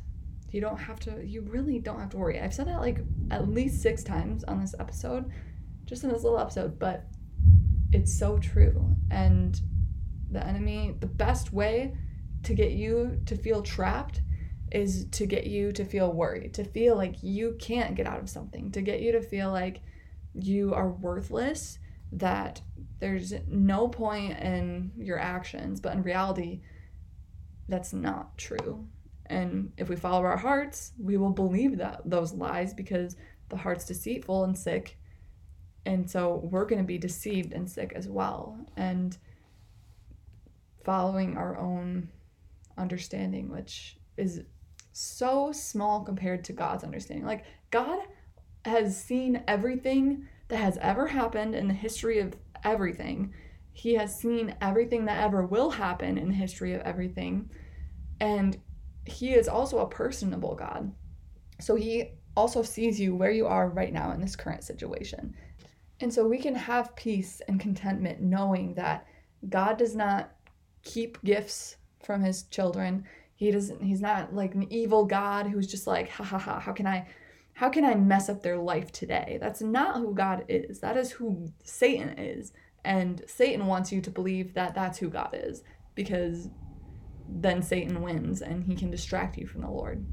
you 0.51 0.61
don't 0.61 0.79
have 0.79 0.99
to, 1.01 1.25
you 1.25 1.43
really 1.43 1.79
don't 1.79 2.01
have 2.01 2.11
to 2.11 2.17
worry. 2.17 2.41
I've 2.41 2.55
said 2.55 2.67
that 2.67 2.81
like 2.81 3.01
at 3.31 3.49
least 3.49 3.83
six 3.83 4.03
times 4.03 4.43
on 4.45 4.61
this 4.61 4.75
episode, 4.79 5.31
just 5.85 6.03
in 6.03 6.11
this 6.11 6.25
little 6.25 6.39
episode, 6.39 6.79
but 6.79 7.07
it's 7.93 8.19
so 8.19 8.39
true. 8.39 8.97
And 9.11 9.61
the 10.31 10.45
enemy, 10.45 10.97
the 10.99 11.07
best 11.07 11.53
way 11.53 11.95
to 12.45 12.55
get 12.55 12.73
you 12.73 13.21
to 13.27 13.37
feel 13.37 13.63
trapped 13.63 14.23
is 14.73 15.07
to 15.07 15.27
get 15.27 15.47
you 15.47 15.73
to 15.73 15.85
feel 15.85 16.13
worried, 16.13 16.55
to 16.55 16.65
feel 16.65 16.97
like 16.97 17.23
you 17.23 17.57
can't 17.59 17.97
get 17.97 18.07
out 18.07 18.21
of 18.21 18.31
something, 18.31 18.71
to 18.73 18.83
get 18.83 19.01
you 19.01 19.13
to 19.13 19.21
feel 19.21 19.51
like 19.51 19.81
you 20.35 20.73
are 20.75 20.91
worthless, 20.91 21.79
that 22.13 22.61
there's 23.01 23.35
no 23.49 23.89
point 23.89 24.39
in 24.39 24.93
your 24.97 25.19
actions. 25.19 25.81
But 25.81 25.95
in 25.95 26.03
reality, 26.03 26.61
that's 27.69 27.93
not 27.93 28.37
true. 28.39 28.87
And 29.27 29.73
if 29.77 29.89
we 29.89 29.97
follow 29.97 30.25
our 30.25 30.37
hearts, 30.37 30.93
we 30.99 31.17
will 31.17 31.31
believe 31.31 31.79
that 31.79 32.03
those 32.05 32.33
lies 32.33 32.75
because 32.75 33.17
the 33.49 33.57
heart's 33.57 33.85
deceitful 33.85 34.45
and 34.45 34.57
sick. 34.57 34.99
And 35.87 36.09
so 36.11 36.41
we're 36.45 36.67
going 36.67 36.81
to 36.81 36.87
be 36.87 36.99
deceived 36.99 37.53
and 37.53 37.71
sick 37.71 37.93
as 37.95 38.09
well. 38.09 38.59
And 38.77 39.17
following 40.85 41.37
our 41.37 41.59
own 41.59 42.09
understanding, 42.81 43.49
which 43.51 43.97
is 44.17 44.43
so 44.93 45.53
small 45.53 46.03
compared 46.03 46.45
to 46.45 46.53
God's 46.53 46.85
understanding. 46.85 47.27
Like, 47.27 47.45
God 47.71 48.01
has 48.65 49.03
seen 49.03 49.43
everything 49.47 50.27
that 50.49 50.59
has 50.59 50.79
ever 50.79 51.07
happened 51.07 51.55
in 51.55 51.69
the 51.69 51.75
history 51.75 52.19
of 52.19 52.35
everything. 52.65 53.33
He 53.73 53.95
has 53.95 54.19
seen 54.19 54.55
everything 54.61 55.05
that 55.07 55.23
ever 55.23 55.47
will 55.47 55.71
happen 55.71 56.19
in 56.19 56.29
the 56.29 56.35
history 56.35 56.75
of 56.75 56.83
everything. 56.83 57.51
And 58.21 58.59
he 59.07 59.35
is 59.35 59.49
also 59.49 59.79
a 59.79 59.89
personable 59.89 60.55
God. 60.55 60.93
So 61.61 61.77
he 61.77 62.11
also 62.37 62.63
sees 62.63 63.01
you 63.01 63.15
where 63.15 63.31
you 63.31 63.47
are 63.47 63.69
right 63.71 63.93
now 63.93 64.13
in 64.13 64.21
this 64.21 64.37
current 64.37 64.65
situation. 64.65 65.35
And 66.01 66.13
so 66.13 66.27
we 66.27 66.39
can 66.39 66.55
have 66.55 66.97
peace 66.97 67.41
and 67.49 67.61
contentment 67.61 68.21
knowing 68.21 68.75
that 68.75 69.07
God 69.49 69.79
does 69.79 69.95
not 69.95 70.33
keep 70.83 71.23
gifts 71.23 71.77
from 72.03 72.23
his 72.23 72.45
children. 72.45 73.05
He 73.37 73.51
doesn't 73.51 73.83
he's 73.83 74.01
not 74.01 74.35
like 74.35 74.55
an 74.55 74.71
evil 74.73 75.07
God 75.07 75.47
who's 75.47 75.67
just 75.67 75.87
like, 75.87 76.11
ha 76.11 76.25
ha 76.25 76.39
ha, 76.39 76.61
how 76.61 76.73
can 76.73 76.87
I 76.87 77.07
how 77.55 77.69
can 77.69 77.85
I 77.85 77.95
mess 77.95 78.29
up 78.29 78.43
their 78.43 78.59
life 78.59 78.93
today? 78.93 79.39
That's 79.41 79.61
not 79.61 79.97
who 79.97 80.15
God 80.15 80.45
is. 80.49 80.81
That 80.81 80.97
is 80.97 81.11
who 81.11 81.49
Satan 81.65 82.19
is. 82.19 82.53
And 82.85 83.23
Satan 83.27 83.67
wants 83.67 83.93
you 83.93 84.01
to 84.01 84.11
believe 84.11 84.55
that 84.55 84.75
that's 84.75 84.99
who 84.99 85.11
God 85.11 85.31
is 85.35 85.63
because 85.95 86.49
then 87.29 87.63
Satan 87.63 88.01
wins 88.01 88.41
and 88.41 88.65
he 88.65 88.75
can 88.75 88.91
distract 88.91 89.37
you 89.37 89.47
from 89.47 89.61
the 89.61 89.71
Lord. 89.71 90.07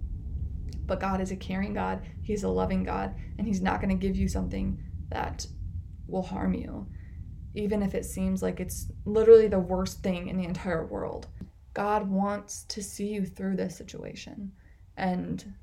But 0.87 1.01
God 1.01 1.21
is 1.21 1.31
a 1.31 1.35
caring 1.35 1.73
God, 1.73 2.01
He's 2.21 2.43
a 2.43 2.49
loving 2.49 2.83
God, 2.83 3.13
and 3.37 3.45
He's 3.45 3.61
not 3.61 3.81
going 3.81 3.97
to 3.97 4.07
give 4.07 4.15
you 4.15 4.27
something 4.27 4.81
that 5.09 5.45
will 6.07 6.23
harm 6.23 6.53
you, 6.53 6.87
even 7.53 7.83
if 7.83 7.93
it 7.93 8.05
seems 8.05 8.41
like 8.41 8.59
it's 8.59 8.87
literally 9.05 9.49
the 9.49 9.59
worst 9.59 10.01
thing 10.01 10.29
in 10.29 10.37
the 10.37 10.45
entire 10.45 10.85
world. 10.85 11.27
God 11.77 12.09
wants 12.09 12.63
to 12.69 12.81
see 12.81 13.09
you 13.09 13.23
through 13.23 13.55
this 13.55 13.77
situation, 13.77 14.51
and 14.97 15.53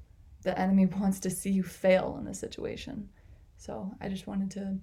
the 0.44 0.57
enemy 0.57 0.87
wants 1.00 1.18
to 1.18 1.29
see 1.29 1.50
you 1.50 1.64
fail 1.64 2.16
in 2.20 2.24
this 2.24 2.38
situation. 2.38 3.09
So 3.57 3.90
I 4.00 4.09
just 4.09 4.29
wanted 4.29 4.53
to 4.53 4.79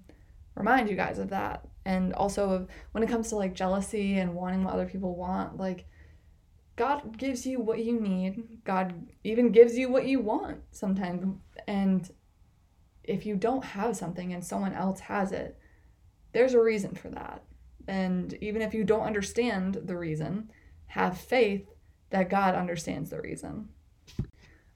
remind 0.54 0.90
you 0.90 0.94
guys 0.94 1.18
of 1.18 1.30
that. 1.30 1.66
And 1.86 2.12
also, 2.12 2.68
when 2.90 3.02
it 3.02 3.08
comes 3.08 3.30
to 3.30 3.36
like 3.36 3.54
jealousy 3.54 4.18
and 4.18 4.34
wanting 4.34 4.62
what 4.62 4.74
other 4.74 4.84
people 4.84 5.16
want, 5.16 5.56
like, 5.56 5.86
God 6.76 7.16
gives 7.16 7.46
you 7.46 7.60
what 7.60 7.82
you 7.82 7.98
need. 7.98 8.62
God 8.64 8.92
even 9.24 9.52
gives 9.52 9.78
you 9.78 9.88
what 9.88 10.06
you 10.06 10.20
want 10.20 10.58
sometimes. 10.70 11.38
And 11.66 12.10
if 13.04 13.24
you 13.24 13.36
don't 13.36 13.64
have 13.64 13.96
something 13.96 14.34
and 14.34 14.44
someone 14.44 14.74
else 14.74 15.00
has 15.00 15.32
it, 15.32 15.58
there's 16.32 16.52
a 16.52 16.62
reason 16.62 16.94
for 16.94 17.08
that. 17.08 17.42
And 17.88 18.34
even 18.42 18.60
if 18.60 18.74
you 18.74 18.84
don't 18.84 19.06
understand 19.06 19.78
the 19.84 19.96
reason, 19.96 20.50
have 20.92 21.16
faith 21.18 21.66
that 22.10 22.28
God 22.28 22.54
understands 22.54 23.08
the 23.08 23.18
reason. 23.18 23.66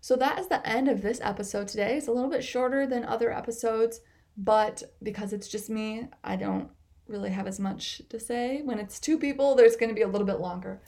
So 0.01 0.17
that 0.17 0.39
is 0.39 0.49
the 0.49 0.67
end 0.67 0.89
of 0.89 1.03
this 1.03 1.21
episode 1.23 1.69
today. 1.69 1.99
It's 1.99 2.09
a 2.09 2.13
little 2.13 2.31
bit 2.31 2.43
shorter 2.43 2.87
than 2.87 3.05
other 3.05 3.31
episodes, 3.31 4.01
but 4.35 4.83
because 5.03 5.35
it's 5.35 5.47
just 5.47 5.69
me, 5.69 6.09
I 6.25 6.37
don't 6.37 6.71
really 7.07 7.29
have 7.29 7.47
as 7.47 7.61
much 7.61 8.01
to 8.09 8.19
say. 8.19 8.63
When 8.63 8.79
it's 8.79 8.99
two 8.99 9.19
people, 9.19 9.55
there's 9.55 9.77
going 9.77 9.91
to 9.91 9.95
be 9.95 10.03
a 10.03 10.09
little 10.09 10.27
bit 10.27 10.41
longer. 10.41 10.81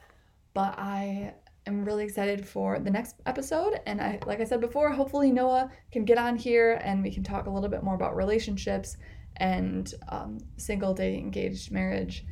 But 0.55 0.79
I 0.79 1.35
am 1.67 1.85
really 1.85 2.05
excited 2.05 2.49
for 2.49 2.79
the 2.79 2.91
next 2.91 3.17
episode. 3.27 3.81
And 3.85 4.01
I, 4.01 4.21
like 4.25 4.41
I 4.41 4.45
said 4.45 4.63
before, 4.63 4.91
hopefully 4.91 5.31
Noah 5.31 5.71
can 5.93 6.07
get 6.07 6.17
on 6.17 6.37
here 6.37 6.81
and 6.83 7.03
we 7.03 7.13
can 7.13 7.23
talk 7.23 7.45
a 7.45 7.51
little 7.51 7.69
bit 7.69 7.83
more 7.83 7.97
about 7.97 8.17
relationships 8.17 8.97
and 9.37 9.93
um, 10.09 10.39
single, 10.57 10.95
dating, 10.95 11.25
engaged, 11.25 11.71
marriage. 11.71 12.25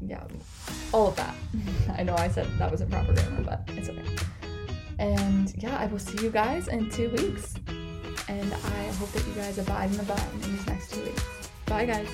Yeah, 0.00 0.22
all 0.92 1.08
of 1.08 1.16
that. 1.16 1.34
I 1.98 2.02
know 2.02 2.14
I 2.16 2.28
said 2.28 2.46
that 2.58 2.70
wasn't 2.70 2.90
proper 2.90 3.12
grammar, 3.12 3.42
but 3.42 3.62
it's 3.76 3.88
okay. 3.88 4.16
And 4.98 5.52
yeah, 5.56 5.76
I 5.76 5.86
will 5.86 5.98
see 5.98 6.22
you 6.22 6.30
guys 6.30 6.68
in 6.68 6.90
two 6.90 7.10
weeks. 7.10 7.54
And 8.28 8.52
I 8.52 8.92
hope 8.98 9.12
that 9.12 9.26
you 9.26 9.34
guys 9.34 9.58
abide 9.58 9.90
in 9.90 9.96
the 9.96 10.02
vine 10.02 10.28
in 10.34 10.56
these 10.56 10.66
next 10.66 10.92
two 10.92 11.02
weeks. 11.02 11.24
Bye, 11.66 11.86
guys. 11.86 12.08